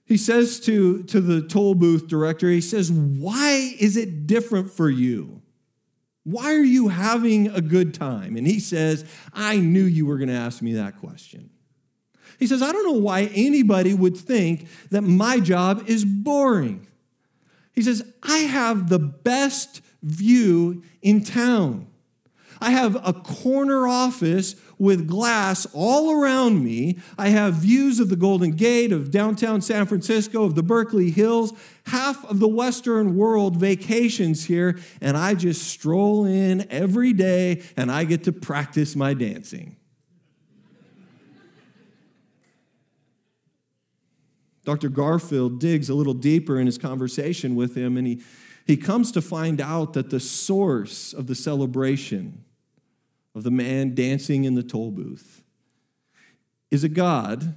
he 0.06 0.16
says 0.16 0.58
to, 0.60 1.02
to 1.02 1.20
the 1.20 1.46
toll 1.46 1.74
booth 1.74 2.08
director, 2.08 2.48
he 2.48 2.62
says, 2.62 2.90
Why 2.90 3.74
is 3.78 3.98
it 3.98 4.26
different 4.26 4.70
for 4.70 4.88
you? 4.88 5.42
Why 6.24 6.54
are 6.54 6.64
you 6.64 6.88
having 6.88 7.48
a 7.48 7.60
good 7.60 7.92
time? 7.92 8.38
And 8.38 8.46
he 8.46 8.58
says, 8.58 9.04
I 9.34 9.58
knew 9.58 9.84
you 9.84 10.06
were 10.06 10.16
going 10.16 10.30
to 10.30 10.34
ask 10.34 10.62
me 10.62 10.72
that 10.72 10.98
question. 10.98 11.50
He 12.38 12.46
says, 12.46 12.62
I 12.62 12.72
don't 12.72 12.86
know 12.86 13.00
why 13.02 13.24
anybody 13.34 13.92
would 13.92 14.16
think 14.16 14.66
that 14.88 15.02
my 15.02 15.40
job 15.40 15.84
is 15.88 16.06
boring. 16.06 16.86
He 17.74 17.82
says, 17.82 18.02
I 18.22 18.38
have 18.38 18.88
the 18.88 18.98
best 18.98 19.82
view 20.02 20.82
in 21.02 21.22
town. 21.22 21.88
I 22.60 22.70
have 22.70 22.96
a 23.06 23.12
corner 23.12 23.88
office 23.88 24.54
with 24.78 25.06
glass 25.06 25.66
all 25.72 26.12
around 26.12 26.62
me. 26.62 26.98
I 27.18 27.28
have 27.28 27.54
views 27.54 28.00
of 28.00 28.08
the 28.08 28.16
Golden 28.16 28.52
Gate, 28.52 28.92
of 28.92 29.10
downtown 29.10 29.60
San 29.60 29.86
Francisco, 29.86 30.44
of 30.44 30.54
the 30.54 30.62
Berkeley 30.62 31.10
Hills. 31.10 31.52
Half 31.86 32.24
of 32.30 32.38
the 32.38 32.48
Western 32.48 33.16
world 33.16 33.56
vacations 33.56 34.44
here, 34.44 34.78
and 35.00 35.16
I 35.16 35.34
just 35.34 35.68
stroll 35.68 36.24
in 36.24 36.66
every 36.70 37.12
day 37.12 37.62
and 37.76 37.90
I 37.90 38.04
get 38.04 38.24
to 38.24 38.32
practice 38.32 38.94
my 38.94 39.14
dancing. 39.14 39.76
Dr. 44.64 44.90
Garfield 44.90 45.58
digs 45.58 45.88
a 45.88 45.94
little 45.94 46.14
deeper 46.14 46.60
in 46.60 46.66
his 46.66 46.78
conversation 46.78 47.54
with 47.54 47.74
him, 47.74 47.96
and 47.96 48.06
he, 48.06 48.22
he 48.66 48.76
comes 48.76 49.10
to 49.12 49.22
find 49.22 49.60
out 49.60 49.94
that 49.94 50.10
the 50.10 50.20
source 50.20 51.12
of 51.12 51.26
the 51.26 51.34
celebration 51.34 52.44
of 53.34 53.42
the 53.42 53.50
man 53.50 53.94
dancing 53.94 54.44
in 54.44 54.54
the 54.54 54.62
toll 54.62 54.90
booth 54.90 55.42
is 56.70 56.84
a 56.84 56.88
God 56.88 57.54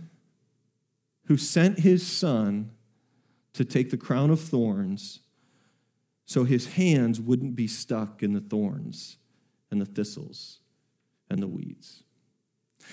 who 1.25 1.37
sent 1.37 1.79
his 1.79 2.05
son 2.05 2.71
to 3.53 3.63
take 3.63 3.91
the 3.91 3.97
crown 3.97 4.29
of 4.29 4.39
thorns 4.41 5.19
so 6.25 6.43
his 6.43 6.73
hands 6.73 7.19
wouldn't 7.19 7.55
be 7.55 7.67
stuck 7.67 8.23
in 8.23 8.33
the 8.33 8.41
thorns 8.41 9.17
and 9.71 9.79
the 9.79 9.85
thistles 9.85 10.59
and 11.29 11.41
the 11.41 11.47
weeds. 11.47 12.03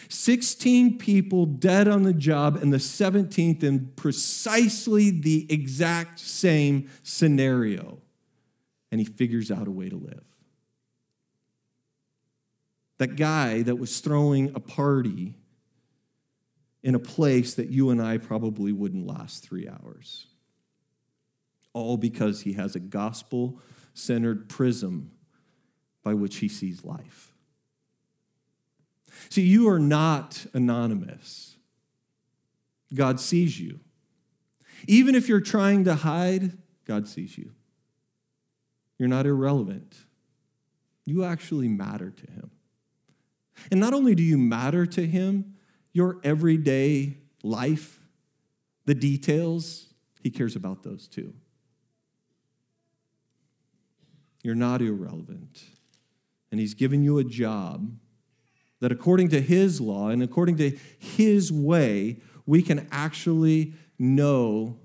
16 0.08 0.98
people 0.98 1.46
dead 1.46 1.88
on 1.88 2.04
the 2.04 2.12
job, 2.12 2.56
and 2.56 2.72
the 2.72 2.78
17th 2.78 3.62
in 3.62 3.86
precisely 3.96 5.10
the 5.10 5.46
exact 5.50 6.20
same 6.20 6.88
scenario. 7.02 7.98
And 8.92 9.00
he 9.00 9.04
figures 9.04 9.50
out 9.50 9.66
a 9.66 9.70
way 9.70 9.88
to 9.88 9.96
live. 9.96 10.24
That 13.00 13.16
guy 13.16 13.62
that 13.62 13.76
was 13.76 14.00
throwing 14.00 14.52
a 14.54 14.60
party 14.60 15.38
in 16.82 16.94
a 16.94 16.98
place 16.98 17.54
that 17.54 17.70
you 17.70 17.88
and 17.88 18.00
I 18.00 18.18
probably 18.18 18.72
wouldn't 18.72 19.06
last 19.06 19.42
three 19.42 19.66
hours. 19.66 20.26
All 21.72 21.96
because 21.96 22.42
he 22.42 22.52
has 22.52 22.76
a 22.76 22.78
gospel 22.78 23.58
centered 23.94 24.50
prism 24.50 25.12
by 26.02 26.12
which 26.12 26.36
he 26.36 26.48
sees 26.48 26.84
life. 26.84 27.32
See, 29.30 29.46
you 29.46 29.70
are 29.70 29.78
not 29.78 30.44
anonymous. 30.52 31.56
God 32.94 33.18
sees 33.18 33.58
you. 33.58 33.80
Even 34.86 35.14
if 35.14 35.26
you're 35.26 35.40
trying 35.40 35.84
to 35.84 35.94
hide, 35.94 36.58
God 36.84 37.08
sees 37.08 37.38
you. 37.38 37.52
You're 38.98 39.08
not 39.08 39.24
irrelevant. 39.24 39.96
You 41.06 41.24
actually 41.24 41.68
matter 41.68 42.10
to 42.10 42.30
Him. 42.30 42.50
And 43.70 43.80
not 43.80 43.94
only 43.94 44.14
do 44.14 44.22
you 44.22 44.38
matter 44.38 44.86
to 44.86 45.06
Him, 45.06 45.54
your 45.92 46.20
everyday 46.22 47.18
life, 47.42 48.00
the 48.86 48.94
details, 48.94 49.92
He 50.22 50.30
cares 50.30 50.56
about 50.56 50.82
those 50.82 51.08
too. 51.08 51.34
You're 54.42 54.54
not 54.54 54.80
irrelevant. 54.80 55.62
And 56.50 56.60
He's 56.60 56.74
given 56.74 57.02
you 57.02 57.18
a 57.18 57.24
job 57.24 57.92
that 58.80 58.90
according 58.90 59.28
to 59.30 59.40
His 59.40 59.80
law 59.80 60.08
and 60.08 60.22
according 60.22 60.56
to 60.56 60.76
His 60.98 61.52
way, 61.52 62.20
we 62.46 62.62
can 62.62 62.88
actually 62.90 63.74
know 63.98 64.78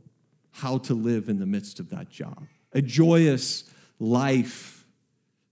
how 0.51 0.77
to 0.77 0.93
live 0.93 1.29
in 1.29 1.39
the 1.39 1.45
midst 1.45 1.79
of 1.79 1.89
that 1.89 2.09
job. 2.09 2.47
A 2.73 2.81
joyous 2.81 3.63
life 3.99 4.85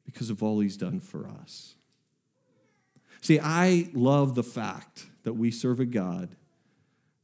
because 0.05 0.29
of 0.29 0.43
all 0.43 0.59
He's 0.59 0.77
done 0.77 0.99
for 0.99 1.27
us. 1.27 1.75
See, 3.23 3.39
I 3.39 3.89
love 3.93 4.35
the 4.35 4.43
fact 4.43 5.07
that 5.23 5.33
we 5.33 5.49
serve 5.49 5.79
a 5.79 5.85
God 5.85 6.35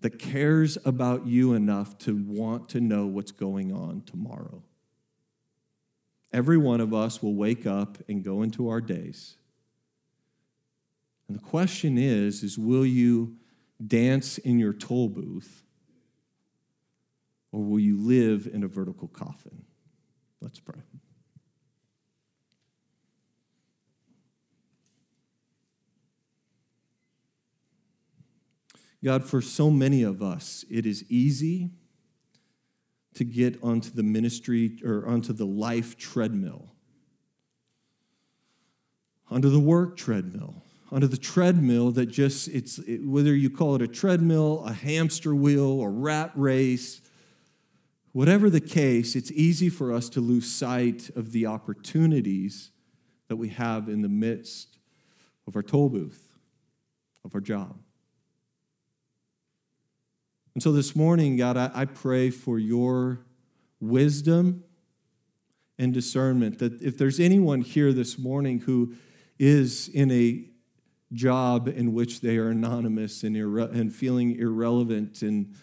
that 0.01 0.17
cares 0.17 0.77
about 0.85 1.27
you 1.27 1.53
enough 1.53 1.97
to 1.99 2.15
want 2.15 2.69
to 2.69 2.79
know 2.81 3.05
what's 3.05 3.31
going 3.31 3.71
on 3.71 4.01
tomorrow. 4.05 4.63
Every 6.31 6.57
one 6.57 6.79
of 6.79 6.93
us 6.93 7.21
will 7.21 7.35
wake 7.35 7.67
up 7.67 7.97
and 8.07 8.23
go 8.23 8.41
into 8.41 8.69
our 8.69 8.81
days 8.81 9.35
and 11.29 11.37
the 11.37 11.43
question 11.43 11.97
is, 11.97 12.43
is 12.43 12.57
will 12.57 12.85
you 12.85 13.37
dance 13.85 14.39
in 14.39 14.57
your 14.57 14.73
toll 14.73 15.07
booth 15.07 15.63
or 17.51 17.61
will 17.61 17.79
you 17.79 17.97
live 17.97 18.49
in 18.51 18.63
a 18.63 18.67
vertical 18.67 19.07
coffin? 19.07 19.63
Let's 20.41 20.59
pray. 20.59 20.81
God, 29.03 29.23
for 29.23 29.41
so 29.41 29.69
many 29.69 30.03
of 30.03 30.21
us, 30.21 30.65
it 30.69 30.85
is 30.85 31.05
easy 31.09 31.71
to 33.13 33.23
get 33.23 33.61
onto 33.63 33.89
the 33.89 34.03
ministry 34.03 34.77
or 34.83 35.07
onto 35.07 35.33
the 35.33 35.45
life 35.45 35.97
treadmill, 35.97 36.73
onto 39.29 39.49
the 39.49 39.59
work 39.59 39.95
treadmill, 39.95 40.63
onto 40.91 41.07
the 41.07 41.17
treadmill 41.17 41.91
that 41.91 42.07
just, 42.07 42.49
it's 42.49 42.77
it, 42.79 43.05
whether 43.05 43.33
you 43.33 43.49
call 43.49 43.75
it 43.75 43.81
a 43.81 43.87
treadmill, 43.87 44.63
a 44.65 44.73
hamster 44.73 45.33
wheel, 45.33 45.81
a 45.81 45.89
rat 45.89 46.31
race, 46.35 47.01
whatever 48.11 48.49
the 48.49 48.61
case, 48.61 49.15
it's 49.15 49.31
easy 49.31 49.69
for 49.69 49.93
us 49.93 50.09
to 50.09 50.19
lose 50.19 50.51
sight 50.51 51.09
of 51.15 51.31
the 51.31 51.45
opportunities 51.45 52.71
that 53.27 53.37
we 53.37 53.49
have 53.49 53.87
in 53.87 54.01
the 54.01 54.09
midst 54.09 54.77
of 55.47 55.55
our 55.55 55.63
toll 55.63 55.89
booth, 55.89 56.33
of 57.23 57.33
our 57.33 57.41
job. 57.41 57.77
And 60.59 60.63
so 60.65 60.73
this 60.73 60.93
morning, 60.93 61.37
God, 61.37 61.55
I, 61.55 61.71
I 61.73 61.85
pray 61.85 62.29
for 62.29 62.59
your 62.59 63.21
wisdom 63.79 64.65
and 65.77 65.93
discernment 65.93 66.59
that 66.59 66.81
if 66.81 66.97
there's 66.97 67.17
anyone 67.17 67.61
here 67.61 67.93
this 67.93 68.19
morning 68.19 68.59
who 68.59 68.93
is 69.39 69.87
in 69.87 70.11
a 70.11 70.43
job 71.13 71.69
in 71.69 71.93
which 71.93 72.19
they 72.19 72.35
are 72.35 72.49
anonymous 72.49 73.23
and, 73.23 73.37
irre- 73.37 73.73
and 73.73 73.95
feeling 73.95 74.37
irrelevant 74.37 75.21
and, 75.21 75.55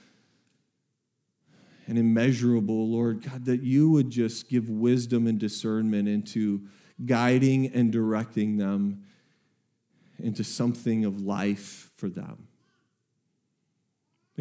and 1.87 1.99
immeasurable, 1.99 2.89
Lord 2.89 3.21
God, 3.21 3.45
that 3.45 3.63
you 3.63 3.91
would 3.91 4.09
just 4.09 4.49
give 4.49 4.71
wisdom 4.71 5.27
and 5.27 5.39
discernment 5.39 6.09
into 6.09 6.63
guiding 7.05 7.67
and 7.67 7.93
directing 7.93 8.57
them 8.57 9.05
into 10.19 10.43
something 10.43 11.05
of 11.05 11.21
life 11.21 11.91
for 11.97 12.09
them. 12.09 12.46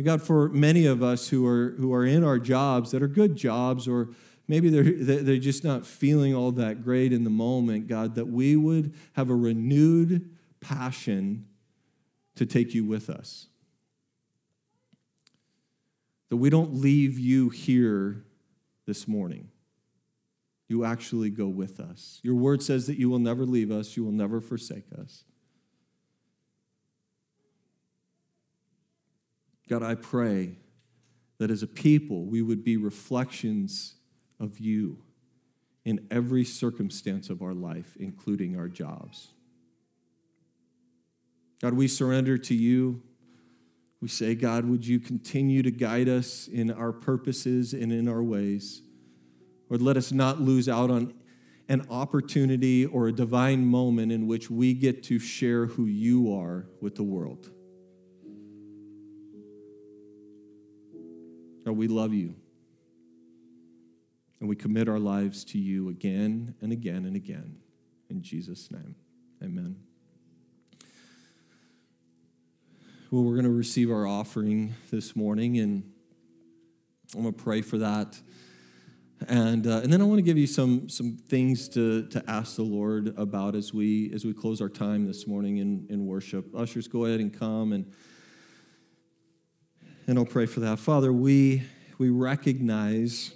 God, 0.04 0.22
for 0.22 0.50
many 0.50 0.86
of 0.86 1.02
us 1.02 1.30
who 1.30 1.48
are, 1.48 1.72
who 1.78 1.94
are 1.94 2.06
in 2.06 2.24
our 2.24 2.38
jobs 2.38 2.92
that 2.92 3.02
are 3.02 3.08
good 3.08 3.36
jobs, 3.36 3.88
or 3.88 4.10
maybe 4.48 4.70
they're, 4.70 4.84
they're 5.24 5.38
just 5.38 5.64
not 5.64 5.86
feeling 5.86 6.36
all 6.36 6.52
that 6.54 6.84
great 6.84 7.14
in 7.14 7.24
the 7.24 7.30
moment, 7.30 7.88
God, 7.88 8.16
that 8.16 8.28
we 8.28 8.56
would 8.56 8.94
have 9.14 9.30
a 9.30 9.36
renewed 9.36 10.30
passion 10.60 11.46
to 12.36 12.46
take 12.46 12.74
you 12.74 12.84
with 12.84 13.10
us. 13.10 13.48
That 16.30 16.38
we 16.38 16.50
don't 16.50 16.76
leave 16.76 17.18
you 17.18 17.50
here 17.50 18.24
this 18.86 19.08
morning. 19.08 19.50
You 20.68 20.84
actually 20.84 21.30
go 21.30 21.48
with 21.48 21.80
us. 21.80 22.20
Your 22.24 22.36
word 22.36 22.62
says 22.62 22.88
that 22.88 22.98
you 22.98 23.10
will 23.10 23.20
never 23.20 23.46
leave 23.46 23.72
us, 23.72 23.96
you 23.96 24.04
will 24.04 24.12
never 24.12 24.42
forsake 24.42 24.86
us. 25.00 25.24
God, 29.68 29.84
I 29.84 29.96
pray 29.96 30.58
that 31.38 31.52
as 31.52 31.64
a 31.64 31.68
people, 31.68 32.26
we 32.26 32.42
would 32.42 32.64
be 32.64 32.78
reflections 32.78 33.96
of 34.40 34.60
you 34.60 35.00
in 35.84 36.08
every 36.10 36.44
circumstance 36.44 37.30
of 37.30 37.42
our 37.42 37.54
life, 37.54 37.96
including 38.00 38.58
our 38.58 38.68
jobs. 38.68 39.30
God, 41.62 41.74
we 41.74 41.88
surrender 41.88 42.38
to 42.38 42.54
you. 42.54 43.02
We 44.02 44.08
say, 44.08 44.36
God, 44.36 44.66
would 44.66 44.86
you 44.86 45.00
continue 45.00 45.64
to 45.64 45.72
guide 45.72 46.10
us 46.10 46.48
in 46.48 46.72
our 46.72 46.92
purposes 46.92 47.74
and 47.74 47.92
in 47.92 48.08
our 48.08 48.22
ways? 48.22 48.82
Lord, 49.70 49.82
let 49.82 49.98
us 49.98 50.12
not 50.12 50.40
lose 50.40 50.70
out 50.70 50.92
on 50.92 51.14
an 51.70 51.88
opportunity 51.90 52.86
or 52.86 53.08
a 53.08 53.12
divine 53.12 53.66
moment 53.66 54.12
in 54.12 54.28
which 54.28 54.52
we 54.52 54.74
get 54.74 55.02
to 55.04 55.18
share 55.18 55.66
who 55.66 55.86
you 55.86 56.34
are 56.34 56.68
with 56.82 56.96
the 56.96 57.04
world. 57.04 57.50
God, 61.66 61.78
we 61.78 61.88
love 61.88 62.14
you. 62.14 62.36
And 64.40 64.48
we 64.48 64.56
commit 64.56 64.88
our 64.88 65.00
lives 65.00 65.44
to 65.46 65.58
you 65.58 65.90
again 65.90 66.54
and 66.62 66.72
again 66.72 67.06
and 67.06 67.16
again. 67.16 67.58
In 68.10 68.22
Jesus' 68.22 68.70
name, 68.70 68.96
amen. 69.44 69.76
Well, 73.10 73.24
we're 73.24 73.34
going 73.34 73.46
to 73.46 73.50
receive 73.50 73.90
our 73.90 74.06
offering 74.06 74.76
this 74.92 75.16
morning, 75.16 75.58
and 75.58 75.92
I'm 77.16 77.24
going 77.24 77.34
to 77.34 77.44
pray 77.44 77.62
for 77.62 77.80
that. 77.80 78.20
And, 79.28 79.66
uh, 79.66 79.78
and 79.78 79.92
then 79.92 80.02
I 80.02 80.04
want 80.04 80.20
to 80.20 80.24
give 80.24 80.38
you 80.38 80.46
some, 80.48 80.88
some 80.88 81.18
things 81.18 81.68
to, 81.70 82.06
to 82.10 82.24
ask 82.30 82.58
the 82.58 82.64
Lord 82.64 83.18
about 83.18 83.56
as 83.56 83.74
we, 83.74 84.12
as 84.14 84.24
we 84.24 84.34
close 84.34 84.62
our 84.62 84.70
time 84.70 85.08
this 85.08 85.26
morning 85.26 85.58
in, 85.58 85.88
in 85.90 86.06
worship. 86.06 86.46
Ushers, 86.56 86.88
go 86.88 87.06
ahead 87.06 87.22
and 87.22 87.34
come, 87.34 87.72
and, 87.74 87.92
and 90.08 90.18
I'll 90.18 90.26
pray 90.26 90.46
for 90.46 90.60
that. 90.62 90.80
Father, 90.80 91.12
we, 91.12 91.64
we 91.98 92.10
recognize 92.10 93.34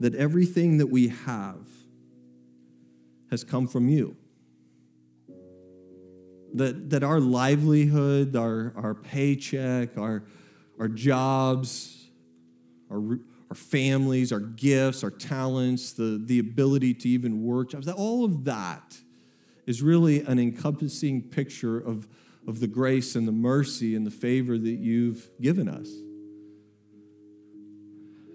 that 0.00 0.14
everything 0.14 0.78
that 0.78 0.86
we 0.86 1.08
have 1.08 1.68
has 3.30 3.44
come 3.44 3.66
from 3.66 3.88
you. 3.88 4.16
That, 6.54 6.90
that 6.90 7.04
our 7.04 7.20
livelihood, 7.20 8.34
our, 8.34 8.72
our 8.76 8.94
paycheck, 8.94 9.96
our, 9.96 10.24
our 10.78 10.88
jobs, 10.88 12.08
our, 12.90 13.18
our 13.50 13.54
families, 13.54 14.32
our 14.32 14.40
gifts, 14.40 15.04
our 15.04 15.10
talents, 15.10 15.92
the, 15.92 16.20
the 16.24 16.40
ability 16.40 16.94
to 16.94 17.08
even 17.08 17.44
work 17.44 17.70
jobs, 17.70 17.86
that 17.86 17.94
all 17.94 18.24
of 18.24 18.44
that 18.44 18.98
is 19.66 19.80
really 19.80 20.22
an 20.22 20.38
encompassing 20.40 21.22
picture 21.22 21.78
of, 21.78 22.08
of 22.46 22.60
the 22.60 22.66
grace 22.66 23.14
and 23.14 23.28
the 23.28 23.32
mercy 23.32 23.94
and 23.94 24.06
the 24.06 24.10
favor 24.10 24.58
that 24.58 24.78
you've 24.78 25.30
given 25.40 25.68
us. 25.68 25.88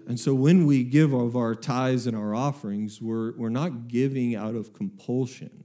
And 0.06 0.18
so 0.18 0.34
when 0.34 0.66
we 0.66 0.84
give 0.84 1.12
of 1.12 1.36
our 1.36 1.54
tithes 1.54 2.06
and 2.06 2.16
our 2.16 2.34
offerings, 2.34 3.02
we're, 3.02 3.36
we're 3.36 3.48
not 3.48 3.88
giving 3.88 4.36
out 4.36 4.54
of 4.54 4.72
compulsion 4.72 5.64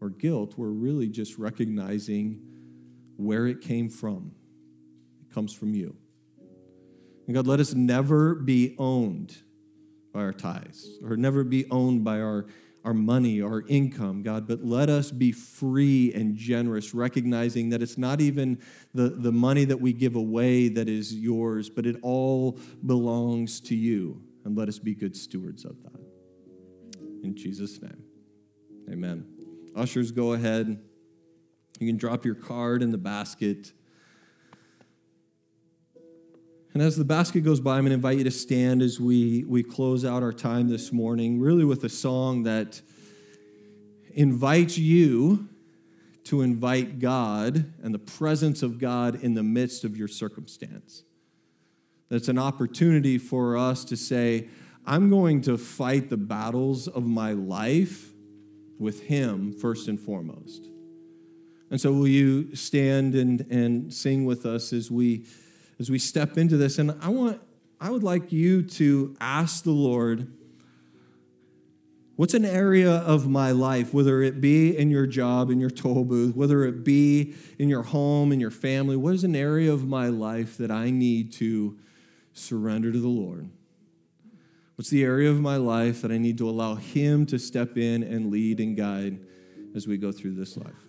or 0.00 0.10
guilt. 0.10 0.54
We're 0.58 0.68
really 0.68 1.08
just 1.08 1.38
recognizing 1.38 2.42
where 3.16 3.46
it 3.46 3.62
came 3.62 3.88
from. 3.88 4.32
It 5.22 5.34
comes 5.34 5.54
from 5.54 5.74
you. 5.74 5.96
And 7.26 7.34
God, 7.34 7.46
let 7.46 7.58
us 7.58 7.72
never 7.72 8.34
be 8.34 8.76
owned 8.78 9.34
by 10.12 10.20
our 10.20 10.34
tithes 10.34 10.98
or 11.02 11.16
never 11.16 11.42
be 11.42 11.64
owned 11.70 12.04
by 12.04 12.20
our 12.20 12.46
our 12.84 12.94
money, 12.94 13.40
our 13.40 13.62
income, 13.66 14.22
God, 14.22 14.46
but 14.46 14.62
let 14.62 14.90
us 14.90 15.10
be 15.10 15.32
free 15.32 16.12
and 16.12 16.36
generous, 16.36 16.92
recognizing 16.92 17.70
that 17.70 17.82
it's 17.82 17.96
not 17.96 18.20
even 18.20 18.58
the, 18.92 19.08
the 19.08 19.32
money 19.32 19.64
that 19.64 19.80
we 19.80 19.92
give 19.92 20.16
away 20.16 20.68
that 20.68 20.88
is 20.88 21.14
yours, 21.14 21.70
but 21.70 21.86
it 21.86 21.96
all 22.02 22.58
belongs 22.84 23.60
to 23.62 23.74
you. 23.74 24.22
And 24.44 24.56
let 24.56 24.68
us 24.68 24.78
be 24.78 24.94
good 24.94 25.16
stewards 25.16 25.64
of 25.64 25.82
that. 25.84 26.00
In 27.22 27.34
Jesus' 27.34 27.80
name, 27.80 28.04
amen. 28.90 29.26
Ushers, 29.74 30.12
go 30.12 30.34
ahead. 30.34 30.78
You 31.80 31.86
can 31.86 31.96
drop 31.96 32.26
your 32.26 32.34
card 32.34 32.82
in 32.82 32.90
the 32.90 32.98
basket. 32.98 33.72
And 36.74 36.82
as 36.82 36.96
the 36.96 37.04
basket 37.04 37.44
goes 37.44 37.60
by, 37.60 37.76
I'm 37.76 37.82
going 37.82 37.90
to 37.90 37.94
invite 37.94 38.18
you 38.18 38.24
to 38.24 38.32
stand 38.32 38.82
as 38.82 38.98
we, 38.98 39.44
we 39.44 39.62
close 39.62 40.04
out 40.04 40.24
our 40.24 40.32
time 40.32 40.68
this 40.68 40.92
morning, 40.92 41.38
really 41.38 41.64
with 41.64 41.84
a 41.84 41.88
song 41.88 42.42
that 42.42 42.82
invites 44.12 44.76
you 44.76 45.48
to 46.24 46.42
invite 46.42 46.98
God 46.98 47.72
and 47.80 47.94
the 47.94 48.00
presence 48.00 48.64
of 48.64 48.80
God 48.80 49.22
in 49.22 49.34
the 49.34 49.42
midst 49.44 49.84
of 49.84 49.96
your 49.96 50.08
circumstance. 50.08 51.04
That's 52.08 52.26
an 52.26 52.38
opportunity 52.38 53.18
for 53.18 53.56
us 53.56 53.84
to 53.84 53.96
say, 53.96 54.48
I'm 54.84 55.10
going 55.10 55.42
to 55.42 55.56
fight 55.56 56.10
the 56.10 56.16
battles 56.16 56.88
of 56.88 57.06
my 57.06 57.34
life 57.34 58.10
with 58.80 59.04
Him 59.04 59.52
first 59.52 59.86
and 59.86 60.00
foremost. 60.00 60.66
And 61.70 61.80
so, 61.80 61.92
will 61.92 62.08
you 62.08 62.56
stand 62.56 63.14
and, 63.14 63.42
and 63.42 63.94
sing 63.94 64.24
with 64.24 64.44
us 64.44 64.72
as 64.72 64.90
we? 64.90 65.24
As 65.78 65.90
we 65.90 65.98
step 65.98 66.38
into 66.38 66.56
this. 66.56 66.78
And 66.78 66.96
I 67.00 67.08
want, 67.08 67.40
I 67.80 67.90
would 67.90 68.02
like 68.02 68.32
you 68.32 68.62
to 68.62 69.16
ask 69.20 69.64
the 69.64 69.70
Lord, 69.70 70.32
what's 72.16 72.34
an 72.34 72.44
area 72.44 72.92
of 72.92 73.28
my 73.28 73.50
life, 73.50 73.92
whether 73.92 74.22
it 74.22 74.40
be 74.40 74.76
in 74.76 74.90
your 74.90 75.06
job, 75.06 75.50
in 75.50 75.60
your 75.60 75.70
toll 75.70 76.04
booth, 76.04 76.36
whether 76.36 76.64
it 76.64 76.84
be 76.84 77.34
in 77.58 77.68
your 77.68 77.82
home, 77.82 78.32
in 78.32 78.40
your 78.40 78.50
family, 78.50 78.96
what 78.96 79.14
is 79.14 79.24
an 79.24 79.36
area 79.36 79.72
of 79.72 79.86
my 79.86 80.08
life 80.08 80.56
that 80.58 80.70
I 80.70 80.90
need 80.90 81.32
to 81.34 81.76
surrender 82.32 82.92
to 82.92 83.00
the 83.00 83.08
Lord? 83.08 83.48
What's 84.76 84.90
the 84.90 85.04
area 85.04 85.30
of 85.30 85.40
my 85.40 85.56
life 85.56 86.02
that 86.02 86.10
I 86.10 86.18
need 86.18 86.38
to 86.38 86.48
allow 86.48 86.74
Him 86.74 87.26
to 87.26 87.38
step 87.38 87.76
in 87.76 88.02
and 88.02 88.30
lead 88.30 88.58
and 88.58 88.76
guide 88.76 89.20
as 89.74 89.86
we 89.86 89.96
go 89.96 90.10
through 90.10 90.34
this 90.34 90.56
life? 90.56 90.83